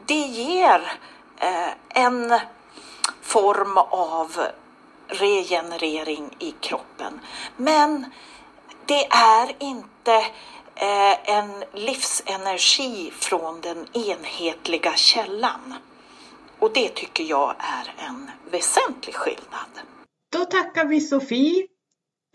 [0.07, 0.93] det ger
[1.37, 2.41] eh, en
[3.23, 4.47] form av
[5.09, 7.21] regenerering i kroppen.
[7.57, 8.13] Men
[8.87, 10.25] det är inte
[10.77, 15.75] Eh, en livsenergi från den enhetliga källan.
[16.59, 19.71] Och det tycker jag är en väsentlig skillnad.
[20.33, 21.67] Då tackar vi Sofie,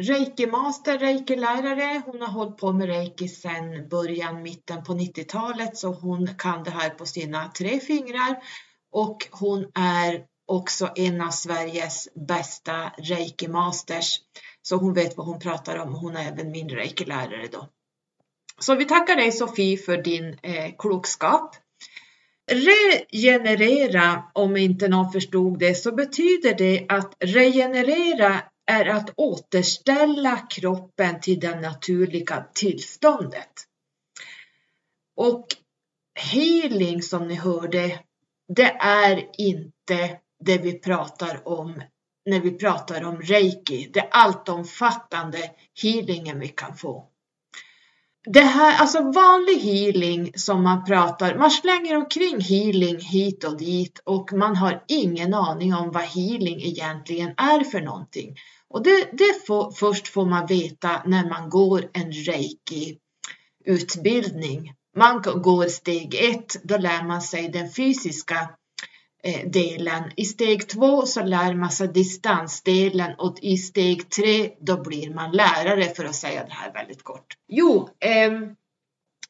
[0.02, 2.02] reiki-master, reiki-lärare.
[2.06, 6.72] Hon har hållit på med reiki sedan början, mitten på 90-talet så hon kan det
[6.72, 8.44] här på sina tre fingrar
[8.92, 14.18] och hon är också en av Sveriges bästa reiki-masters.
[14.62, 15.94] Så hon vet vad hon pratar om.
[15.96, 17.70] Hon är även min reiki-lärare då.
[18.60, 21.56] Så vi tackar dig Sofie för din eh, klokskap.
[22.52, 31.22] Regenerera, om inte någon förstod det, så betyder det att regenerera är att återställa kroppen
[31.22, 33.52] till det naturliga tillståndet.
[35.16, 35.48] Och
[36.20, 38.00] healing som ni hörde,
[38.48, 41.82] det är inte det vi pratar om
[42.30, 47.06] när vi pratar om reiki, det alltomfattande healingen vi kan få.
[48.26, 54.02] det här, alltså vanlig healing som man pratar, man slänger omkring healing hit och dit
[54.04, 58.36] och man har ingen aning om vad healing egentligen är för någonting.
[58.68, 62.98] Och det, det får, först får man veta när man går en reiki
[63.66, 64.74] utbildning.
[64.98, 68.50] Man går steg ett, då lär man sig den fysiska
[69.24, 70.12] Eh, delen.
[70.16, 75.32] I steg två så lär man sig distansdelen och i steg tre då blir man
[75.32, 77.38] lärare för att säga det här väldigt kort.
[77.48, 78.56] Jo, ehm,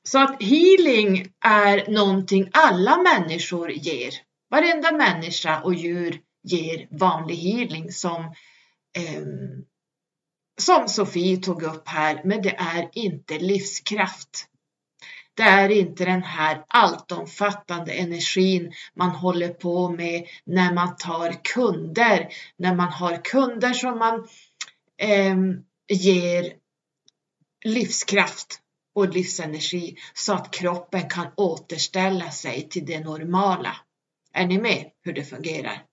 [0.03, 4.13] så att healing är någonting alla människor ger.
[4.49, 8.33] Varenda människa och djur ger vanlig healing som
[8.97, 9.65] ehm,
[10.61, 14.47] som Sofie tog upp här, men det är inte livskraft.
[15.39, 22.27] Det är inte den här alltomfattande energin man håller på med när man tar kunder,
[22.57, 24.27] när man har kunder som man
[24.97, 25.35] eh,
[25.87, 26.53] ger
[27.65, 28.59] livskraft
[28.95, 33.75] och livsenergi så att kroppen kan återställa sig till det normala.
[34.33, 35.83] Är ni med hur det fungerar?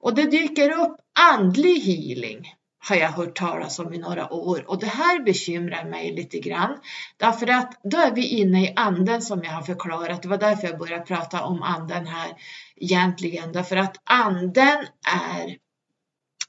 [0.00, 0.96] Och det dyker upp
[1.32, 6.12] andlig healing har jag hört talas om i några år och det här bekymrar mig
[6.12, 6.78] lite grann
[7.16, 10.22] därför att då är vi inne i anden som jag har förklarat.
[10.22, 12.32] Det var därför jag började prata om anden här
[12.76, 14.86] egentligen därför att anden
[15.26, 15.56] är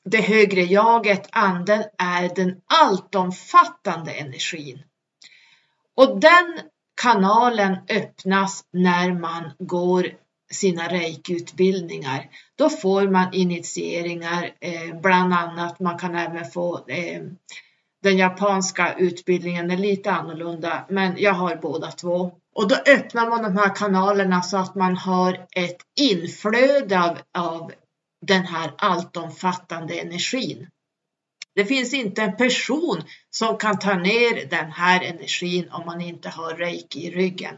[0.04, 4.84] det högre jaget, anden är den alltomfattande energin.
[5.96, 6.60] Och den
[7.02, 10.12] kanalen öppnas när man går
[10.52, 12.30] sina reiki-utbildningar.
[12.56, 15.80] Då får man initieringar, eh, bland annat.
[15.80, 17.22] Man kan även få eh,
[18.04, 22.32] den japanska utbildningen är lite annorlunda, men jag har båda två.
[22.56, 27.72] Och då öppnar man de här kanalerna så att man har ett inflöde av, av
[28.26, 30.68] den här alltomfattande energin.
[31.56, 36.30] Det finns inte en person som kan ta ner den här energin om man inte
[36.30, 37.58] har reiki i ryggen.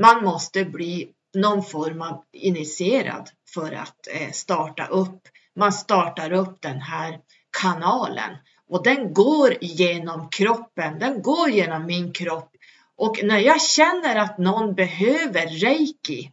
[0.00, 5.20] Man måste bli någon form av initierad för att eh, starta upp.
[5.56, 7.20] Man startar upp den här
[7.60, 8.36] kanalen
[8.68, 10.98] och den går genom kroppen.
[10.98, 12.50] Den går genom min kropp
[12.96, 16.32] och när jag känner att någon behöver reiki.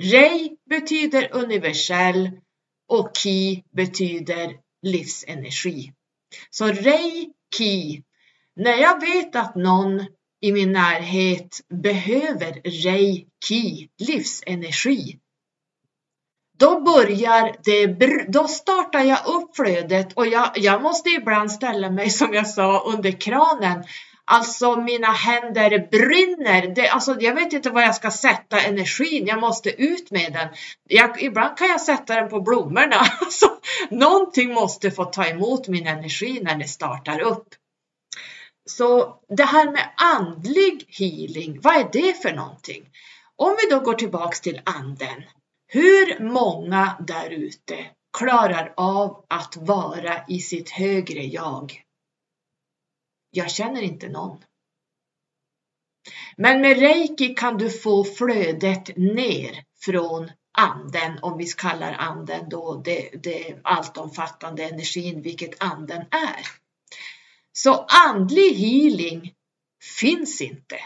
[0.00, 2.30] Rei betyder universell
[2.88, 5.92] och ki betyder livsenergi.
[6.50, 8.02] Så reiki.
[8.56, 10.06] När jag vet att någon
[10.44, 12.52] i min närhet behöver
[12.84, 15.18] reiki, livsenergi.
[16.58, 17.86] Då börjar det,
[18.28, 22.80] då startar jag upp flödet och jag, jag måste ibland ställa mig som jag sa
[22.86, 23.84] under kranen.
[24.24, 26.74] Alltså mina händer brinner.
[26.74, 29.26] Det, alltså, jag vet inte var jag ska sätta energin.
[29.26, 30.48] Jag måste ut med den.
[30.88, 32.96] Jag, ibland kan jag sätta den på blommorna.
[33.20, 33.46] Alltså,
[33.90, 37.48] någonting måste få ta emot min energi när det startar upp.
[38.64, 42.90] Så det här med andlig healing, vad är det för någonting?
[43.36, 45.22] Om vi då går tillbaks till anden.
[45.66, 47.86] Hur många där ute
[48.18, 51.82] klarar av att vara i sitt högre jag?
[53.30, 54.44] Jag känner inte någon.
[56.36, 62.82] Men med reiki kan du få flödet ner från anden, om vi kallar anden då
[62.84, 66.63] det, det alltomfattande energin, vilket anden är.
[67.56, 69.32] Så andlig healing
[70.00, 70.76] finns inte.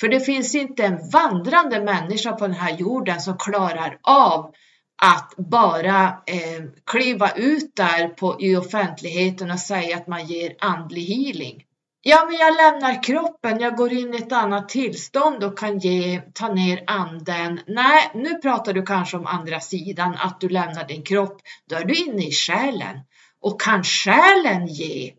[0.00, 4.54] För det finns inte en vandrande människa på den här jorden som klarar av
[5.02, 11.02] att bara eh, kliva ut där på, i offentligheten och säga att man ger andlig
[11.02, 11.62] healing.
[12.02, 16.20] Ja, men jag lämnar kroppen, jag går in i ett annat tillstånd och kan ge,
[16.34, 17.60] ta ner anden.
[17.66, 21.40] Nej, nu pratar du kanske om andra sidan, att du lämnar din kropp.
[21.70, 23.00] Då är du inne i själen.
[23.40, 25.12] Och kan själen ge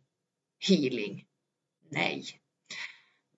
[0.60, 1.24] healing?
[1.92, 2.24] Nej.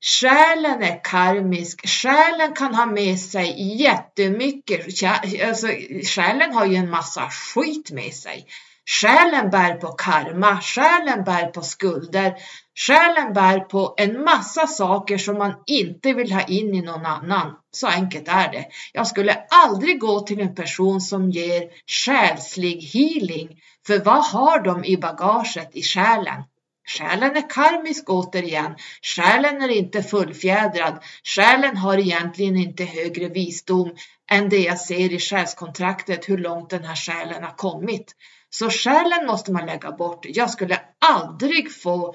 [0.02, 1.88] Själen är karmisk.
[1.88, 5.04] Själen kan ha med sig jättemycket.
[5.48, 5.68] Alltså,
[6.16, 8.48] själen har ju en massa skit med sig.
[8.90, 12.36] Själen bär på karma, själen bär på skulder,
[12.76, 17.56] själen bär på en massa saker som man inte vill ha in i någon annan.
[17.72, 18.66] Så enkelt är det.
[18.94, 21.70] Jag skulle aldrig gå till en person som ger
[22.06, 26.44] själslig healing, för vad har de i bagaget i själen?
[26.90, 28.76] Själen är karmisk återigen.
[29.02, 31.04] Själen är inte fullfjädrad.
[31.24, 33.96] Själen har egentligen inte högre visdom
[34.32, 38.16] än det jag ser i själskontraktet, hur långt den här själen har kommit.
[38.50, 40.26] Så själen måste man lägga bort.
[40.26, 42.14] Jag skulle aldrig få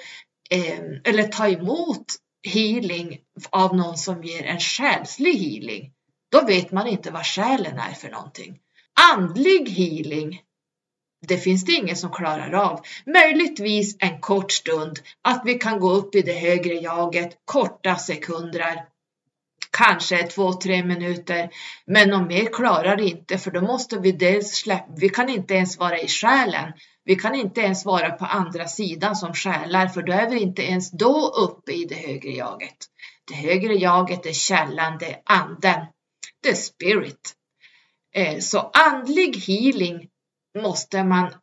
[0.51, 2.05] eh, eller ta emot
[2.47, 3.19] healing
[3.51, 5.93] av någon som ger en själslig healing.
[6.33, 8.59] Då vet man inte vad själen är för någonting.
[9.15, 10.41] Andlig healing
[11.29, 12.81] det finns det ingen som klarar av.
[13.07, 18.85] Möjligtvis en kort stund, att vi kan gå upp i det högre jaget, korta sekunder,
[19.71, 21.51] kanske två, tre minuter.
[21.87, 25.79] Men något mer klarar inte, för då måste vi dels släppa, vi kan inte ens
[25.79, 26.73] vara i själen.
[27.05, 30.63] Vi kan inte ens vara på andra sidan som själar, för då är vi inte
[30.63, 32.77] ens då uppe i det högre jaget.
[33.29, 35.87] Det högre jaget är källan, det är anden,
[36.43, 37.35] det är spirit.
[38.15, 40.09] Eh, så andlig healing
[40.63, 41.35] måste man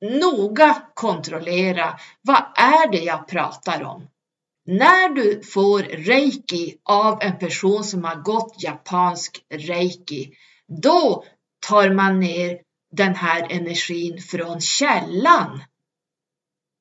[0.00, 2.00] noga kontrollera.
[2.22, 4.08] Vad är det jag pratar om?
[4.66, 10.32] När du får reiki av en person som har gått japansk reiki,
[10.82, 11.24] då
[11.68, 12.60] tar man ner
[12.92, 15.62] den här energin från källan.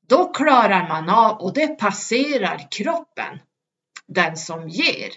[0.08, 3.40] Då klarar man av och det passerar kroppen,
[4.08, 5.10] den som ger.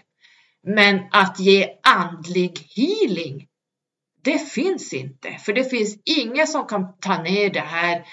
[0.67, 3.48] Men att ge andlig healing,
[4.23, 8.05] det finns inte, för det finns ingen som kan ta ner det här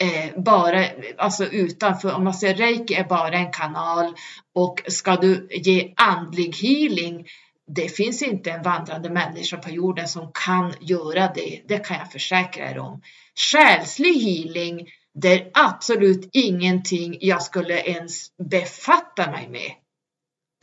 [0.00, 0.84] eh, bara
[1.18, 2.14] alltså utanför.
[2.14, 4.14] Om man säger reiki är bara en kanal
[4.54, 7.26] och ska du ge andlig healing
[7.74, 11.62] det finns inte en vandrande människa på jorden som kan göra det.
[11.68, 13.02] Det kan jag försäkra er om.
[13.34, 19.70] Själslig healing, det är absolut ingenting jag skulle ens befatta mig med.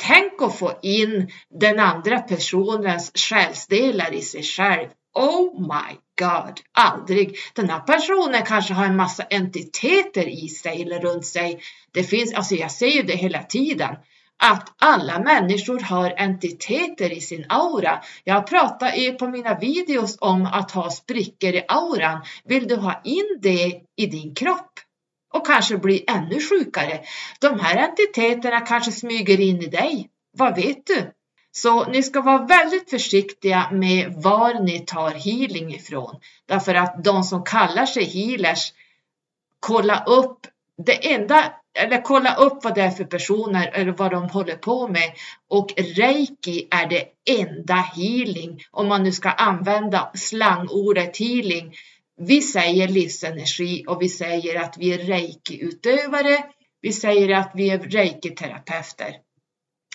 [0.01, 4.87] Tänk att få in den andra personens själsdelar i sig själv.
[5.13, 7.35] Oh my God, aldrig.
[7.53, 11.59] Den här personen kanske har en massa entiteter i sig eller runt sig.
[11.91, 13.95] Det finns, alltså jag säger det hela tiden
[14.43, 18.01] att alla människor har entiteter i sin aura.
[18.23, 22.21] Jag pratar ju på mina videos om att ha sprickor i auran.
[22.45, 24.68] Vill du ha in det i din kropp?
[25.33, 26.99] Och kanske bli ännu sjukare.
[27.39, 30.09] De här entiteterna kanske smyger in i dig.
[30.31, 31.11] Vad vet du?
[31.51, 36.19] Så ni ska vara väldigt försiktiga med var ni tar healing ifrån.
[36.45, 38.73] Därför att de som kallar sig healers,
[39.59, 44.29] kolla upp det enda eller kolla upp vad det är för personer eller vad de
[44.29, 45.11] håller på med.
[45.49, 47.05] Och reiki är det
[47.39, 51.75] enda healing, om man nu ska använda slangordet healing.
[52.19, 56.43] Vi säger livsenergi och vi säger att vi är reiki-utövare.
[56.81, 59.15] Vi säger att vi är reiki-terapeuter.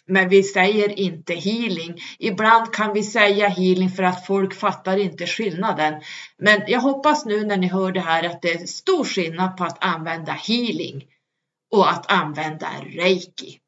[0.07, 1.95] Men vi säger inte healing.
[2.19, 5.95] Ibland kan vi säga healing för att folk fattar inte skillnaden.
[6.39, 9.65] Men jag hoppas nu när ni hör det här att det är stor skillnad på
[9.65, 11.05] att använda healing
[11.73, 13.59] och att använda reiki.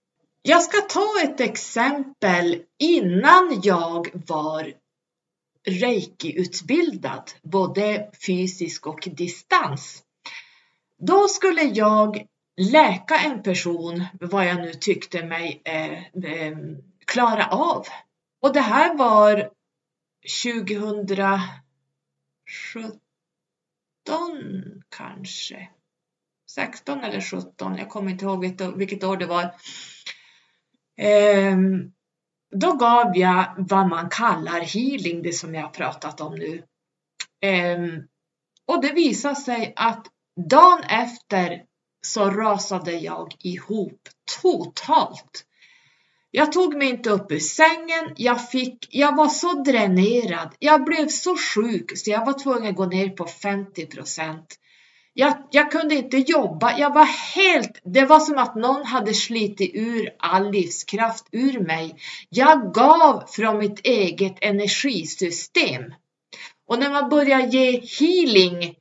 [0.42, 4.72] Jag ska ta ett exempel innan jag var
[5.66, 10.02] reiki-utbildad, både fysisk och distans.
[10.98, 16.56] Då skulle jag läka en person, vad jag nu tyckte mig eh, eh,
[17.06, 17.86] klara av.
[18.40, 19.50] Och det här var
[20.44, 21.50] 2017
[24.88, 25.68] kanske.
[26.50, 28.40] 16 eller 17, jag kommer inte ihåg
[28.76, 29.42] vilket år det var.
[30.98, 31.56] Eh,
[32.54, 36.62] då gav jag vad man kallar healing, det som jag har pratat om nu.
[37.40, 38.02] Ehm,
[38.66, 40.06] och det visade sig att
[40.50, 41.62] dagen efter
[42.06, 44.08] så rasade jag ihop
[44.42, 45.44] totalt.
[46.30, 51.08] Jag tog mig inte upp ur sängen, jag, fick, jag var så dränerad, jag blev
[51.08, 54.58] så sjuk så jag var tvungen att gå ner på 50 procent.
[55.18, 56.78] Jag, jag, kunde inte jobba.
[56.78, 57.04] Jag var
[57.34, 61.96] helt, det var som att någon hade slitit ur all livskraft ur mig.
[62.28, 65.82] Jag gav från mitt eget energisystem.
[66.68, 68.74] Och när man börjar ge healing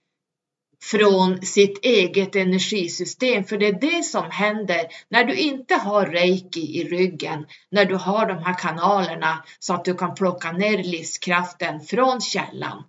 [0.84, 6.80] från sitt eget energisystem, för det är det som händer när du inte har reiki
[6.80, 11.82] i ryggen, när du har de här kanalerna så att du kan plocka ner livskraften
[11.82, 12.84] från källan.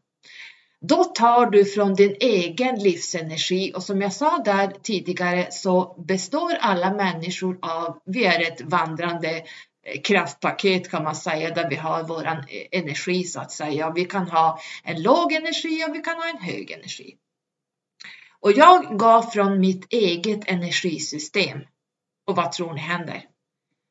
[0.89, 6.55] Då tar du från din egen livsenergi och som jag sa där tidigare så består
[6.61, 9.29] alla människor av, vi är ett vandrande
[9.87, 13.91] eh, kraftpaket kan man säga där vi har våran eh, energi så att säga.
[13.91, 17.17] Vi kan ha en låg energi och vi kan ha en hög energi.
[18.41, 21.61] Och jag gav från mitt eget energisystem.
[22.27, 23.25] Och vad tror ni händer?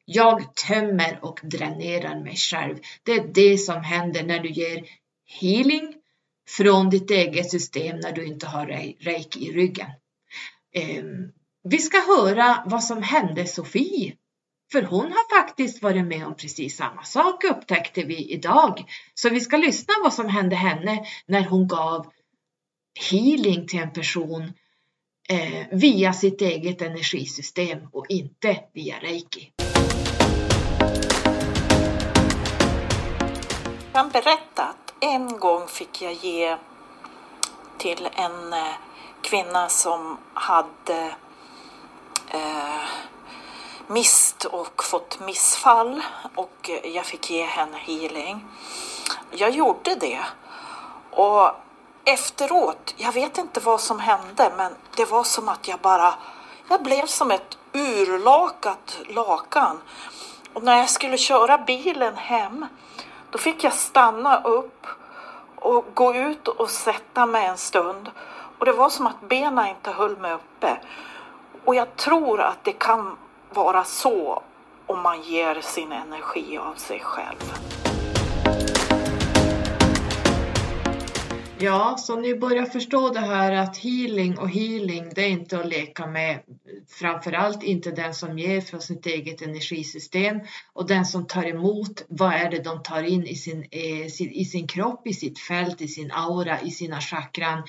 [0.06, 2.78] Jag tömmer och dränerar mig själv.
[3.04, 4.86] Det är det som händer när du ger
[5.42, 5.95] healing
[6.48, 8.66] från ditt eget system när du inte har
[9.00, 9.88] reiki i ryggen.
[10.74, 11.32] Ehm,
[11.64, 14.16] vi ska höra vad som hände Sofie.
[14.72, 18.84] För hon har faktiskt varit med om precis samma sak upptäckte vi idag.
[19.14, 22.12] Så vi ska lyssna vad som hände henne när hon gav
[23.12, 24.54] healing till en person
[25.30, 29.52] eh, via sitt eget energisystem och inte via reiki.
[33.94, 36.58] Jag kan berätta att en gång fick jag ge
[37.78, 38.74] till en eh,
[39.22, 41.16] kvinna som hade
[42.28, 42.84] eh,
[43.88, 46.02] mist och fått missfall
[46.36, 48.46] och jag fick ge henne healing.
[49.32, 50.22] Jag gjorde det
[51.12, 51.52] och
[52.04, 56.14] efteråt, jag vet inte vad som hände men det var som att jag bara,
[56.70, 59.82] jag blev som ett urlakat lakan.
[60.54, 62.66] Och när jag skulle köra bilen hem
[63.36, 64.88] då fick jag stanna upp
[65.56, 68.12] och gå ut och sätta mig en stund.
[68.60, 70.78] Och det var som att benen inte höll mig uppe.
[71.66, 73.18] Och jag tror att det kan
[73.50, 74.44] vara så
[74.86, 77.54] om man ger sin energi av sig själv.
[81.60, 85.68] Ja, så ni börjar förstå det här att healing och healing, det är inte att
[85.68, 86.40] leka med.
[86.90, 90.40] Framförallt inte den som ger från sitt eget energisystem
[90.74, 92.06] och den som tar emot.
[92.10, 95.82] Vad är det de tar in i sin, eh, i sin kropp, i sitt fält,
[95.82, 97.64] i sin aura, i sina chakran.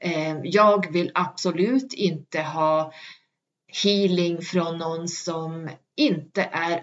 [0.00, 2.92] Eh, jag vill absolut inte ha
[3.72, 6.82] healing från någon som inte är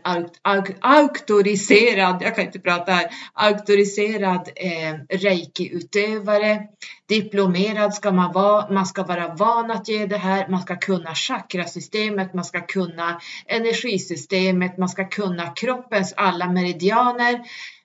[0.82, 6.64] auktoriserad, jag kan inte prata här, auktoriserad eh, reiki-utövare.
[7.08, 11.16] Diplomerad ska man vara, man ska vara van att ge det här, man ska kunna
[11.16, 17.40] chakrasystemet, man ska kunna energisystemet, man ska kunna kroppens alla meridianer,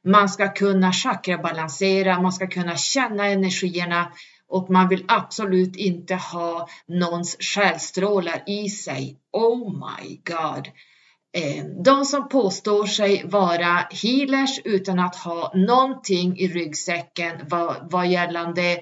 [0.05, 4.13] man ska kunna chakrabalansera, man ska kunna känna energierna
[4.51, 9.17] och man vill absolut inte ha någons själstrålar i sig.
[9.33, 10.69] Oh my god!
[11.33, 18.09] Eh, de som påstår sig vara healers utan att ha någonting i ryggsäcken vad, vad
[18.09, 18.73] gällande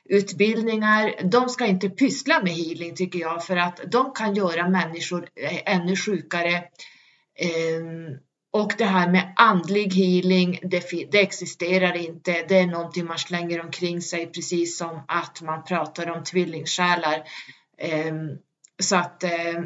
[0.10, 1.14] utbildningar.
[1.24, 5.74] De ska inte pyssla med healing tycker jag för att de kan göra människor eh,
[5.76, 6.64] ännu sjukare.
[7.40, 8.18] Ehm,
[8.54, 12.46] och det här med andlig healing, det, det, existerar inte.
[12.48, 17.24] Det är någonting man slänger omkring sig precis som att man pratar om tvillingsjälar.
[17.78, 18.38] Ehm,
[18.84, 19.66] så att ehm,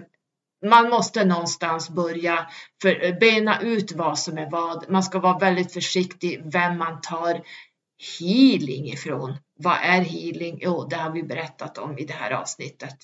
[0.65, 2.49] man måste någonstans börja
[2.81, 4.89] för, bena ut vad som är vad.
[4.89, 7.41] Man ska vara väldigt försiktig vem man tar
[8.19, 9.37] healing ifrån.
[9.59, 10.59] Vad är healing?
[10.61, 12.95] Jo, det har vi berättat om i det här avsnittet.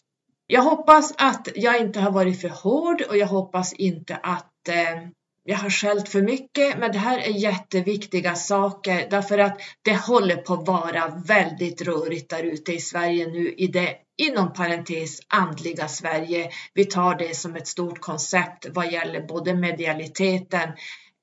[0.47, 5.07] Jag hoppas att jag inte har varit för hård och jag hoppas inte att Eh,
[5.43, 10.36] jag har skällt för mycket, men det här är jätteviktiga saker därför att det håller
[10.36, 15.88] på att vara väldigt rörigt där ute i Sverige nu i det inom parentes andliga
[15.88, 16.49] Sverige.
[16.74, 20.70] Vi tar det som ett stort koncept vad gäller både medialiteten,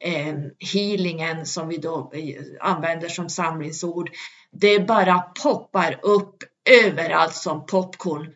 [0.05, 0.35] eh,
[0.73, 4.11] healingen som vi då eh, använder som samlingsord.
[4.53, 6.37] Det bara poppar upp
[6.85, 8.35] överallt som popcorn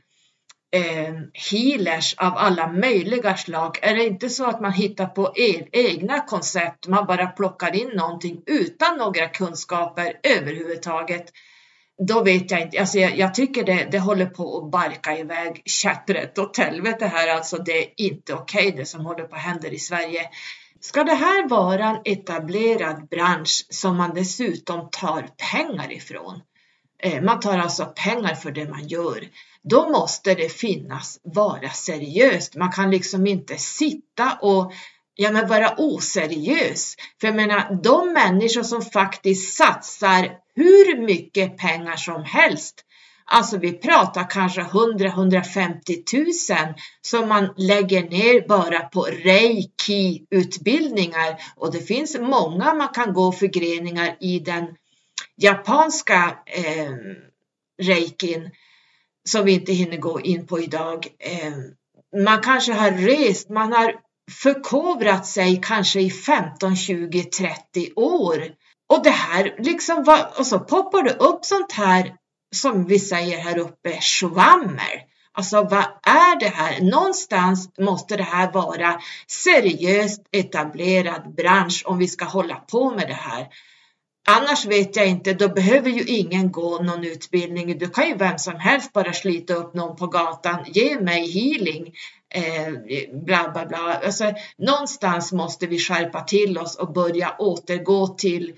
[0.73, 3.79] eh, healers av alla möjliga slag.
[3.83, 7.89] Är det inte så att man hittar på e egna koncept, man bara plockar in
[7.89, 11.33] någonting utan några kunskaper överhuvudtaget.
[11.99, 15.63] Då vet jag inte, alltså jag, jag tycker det, det håller på att barka iväg
[15.65, 17.57] käpprätt åt helvete här alltså.
[17.57, 20.29] Det är inte okej okay, det som håller på att hända i Sverige.
[20.81, 26.41] Ska det här vara en etablerad bransch som man dessutom tar pengar ifrån?
[26.99, 29.25] Eh, man tar alltså pengar för det man gör
[29.65, 32.57] då måste det finnas vara seriöst.
[32.57, 34.73] Man kan liksom inte sitta och
[35.15, 36.95] ja, men vara oseriös.
[37.21, 42.85] För jag menar, de människor som faktiskt satsar hur mycket pengar som helst
[43.25, 51.81] Alltså vi pratar kanske 100-150 000 som man lägger ner bara på reiki-utbildningar och det
[51.81, 54.67] finns många man kan gå förgreningar i den
[55.37, 56.91] japanska eh,
[57.83, 58.51] reikin
[59.29, 61.07] som vi inte hinner gå in på idag.
[61.19, 61.53] Eh,
[62.25, 63.95] man kanske har rest, man har
[64.31, 68.49] förkovrat sig kanske i 15, 20, 30 år.
[68.89, 72.15] Och det här liksom, och så poppar det upp sånt här
[72.55, 75.13] som vi säger här uppe, schwammer.
[75.35, 76.81] Alltså vad är det här?
[76.81, 83.15] Någonstans måste det här vara seriöst etablerad bransch om vi ska hålla på med det
[83.15, 83.49] här.
[84.29, 87.79] Annars vet jag inte, då behöver ju ingen gå någon utbildning.
[87.79, 90.65] Du kan ju vem som helst bara slita upp någon på gatan.
[90.67, 91.95] Ge mig healing.
[92.35, 92.73] Eh,
[93.25, 94.01] bla bla bla.
[94.05, 98.53] Alltså, någonstans måste vi skärpa till oss och börja återgå till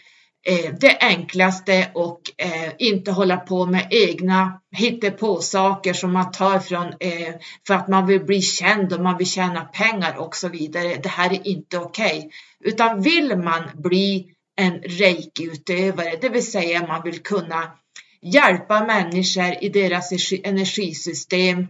[0.47, 6.87] eh, det enklaste och eh, inte hålla på med egna hittepåsaker som man tar från
[7.01, 7.35] eh,
[7.67, 10.97] för att man vill bli känd och man vill tjäna pengar och så vidare.
[11.03, 12.19] Det här är inte okej.
[12.19, 12.31] Okay.
[12.61, 17.73] Utan vill man bli en reikiutövare, det vill säga man vill kunna
[18.23, 20.13] hjälpa människor i deras
[20.45, 21.67] energisystem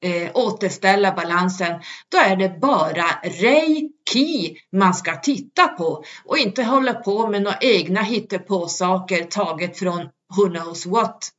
[0.00, 6.94] eh, återställa balansen, då är det bara reiki man ska titta på och inte hålla
[6.94, 11.30] på med några egna hittepåsaker taget från who knows what.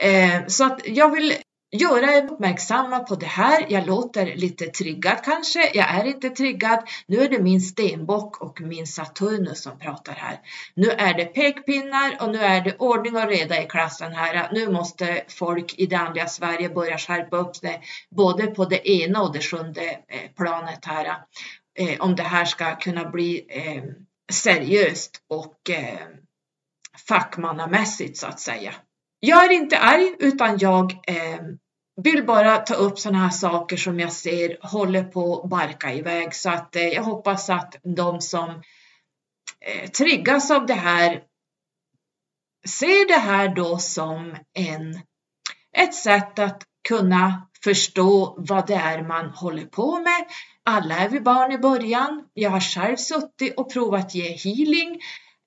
[0.00, 1.34] Eh, så att jag vill
[1.76, 3.66] göra er uppmärksamma på det här.
[3.68, 5.70] Jag låter lite triggad kanske.
[5.74, 6.88] Jag är inte triggad.
[7.06, 10.40] Nu är det min stenbock och min Saturnus som pratar här.
[10.74, 14.48] Nu är det pekpinnar och nu är det ordning och reda i klassen här.
[14.52, 19.22] Nu måste folk i det andliga Sverige börja skärpa upp sig både på det ena
[19.22, 21.06] och det sjunde eh, planet här.
[21.78, 23.82] Eh, om det här ska kunna bli eh,
[24.32, 25.70] seriöst och
[27.08, 28.74] fackmannamässigt så att säga.
[29.20, 31.40] Jag är inte arg utan jag eh,
[32.02, 36.34] vill bara ta upp sådana här saker som jag ser håller på att barka iväg
[36.34, 38.50] så att eh, jag hoppas att de som
[39.60, 41.22] eh, triggas av det här
[42.68, 45.00] ser det här då som en,
[45.76, 50.26] ett sätt att kunna förstå vad det är man håller på med.
[50.64, 52.24] Alla är vi barn i början.
[52.34, 55.00] Jag har själv suttit och provat ge healing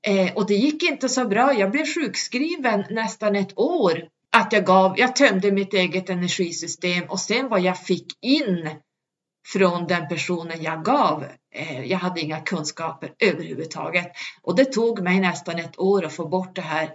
[0.07, 1.53] Eh, och det gick inte så bra.
[1.53, 4.03] Jag blev sjukskriven nästan ett år.
[4.31, 8.69] Att jag gav, jag tömde mitt eget energisystem och sen vad jag fick in
[9.47, 11.25] från den personen jag gav.
[11.55, 14.11] Eh, jag hade inga kunskaper överhuvudtaget
[14.41, 16.91] och det tog mig nästan ett år att få bort det här.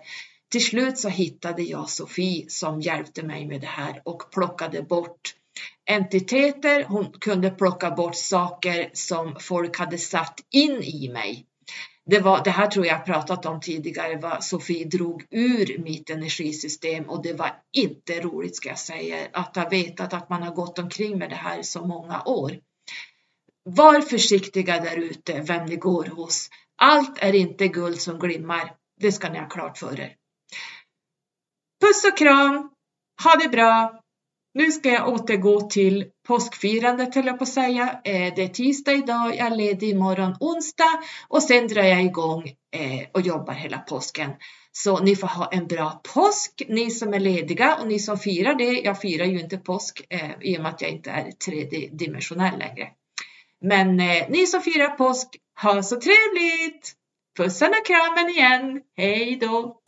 [0.51, 5.35] Till slut så hittade jag Sofie som hjälpte mig med det här och plockade bort
[5.91, 6.85] entiteter.
[6.85, 11.47] Hon kunde plocka bort saker som folk hade satt in i mig
[12.07, 17.05] det, var, det här tror jag pratat om tidigare, vad Sofie drog ur mitt energisystem
[17.05, 20.79] och det var inte roligt ska jag säga, att ha vetat att man har gått
[20.79, 22.53] omkring med det här i så många år.
[23.63, 26.49] Var försiktiga där ute, vem ni går hos.
[26.77, 30.17] Allt är inte guld som glimmar, det ska ni ha klart för er.
[31.81, 32.71] Puss och kram,
[33.25, 34.04] ha det bra,
[34.55, 38.01] nu ska jag återgå till påskfirandet höll jag på att säga.
[38.05, 42.43] Eh, det är tisdag idag, jag är ledig imorgon onsdag och sen drar jag igång
[42.77, 44.31] eh, och jobbar hela påsken.
[44.73, 48.55] Så ni får ha en bra påsk, ni som är lediga och ni som firar
[48.55, 48.73] det.
[48.73, 52.89] Jag firar ju inte påsk eh, i och med att jag inte är tredimensionell längre.
[53.61, 53.97] Men
[54.29, 55.29] ni som firar påsk,
[55.63, 56.93] ha så trevligt!
[57.37, 59.84] Pussarna och kramen igen, hej då!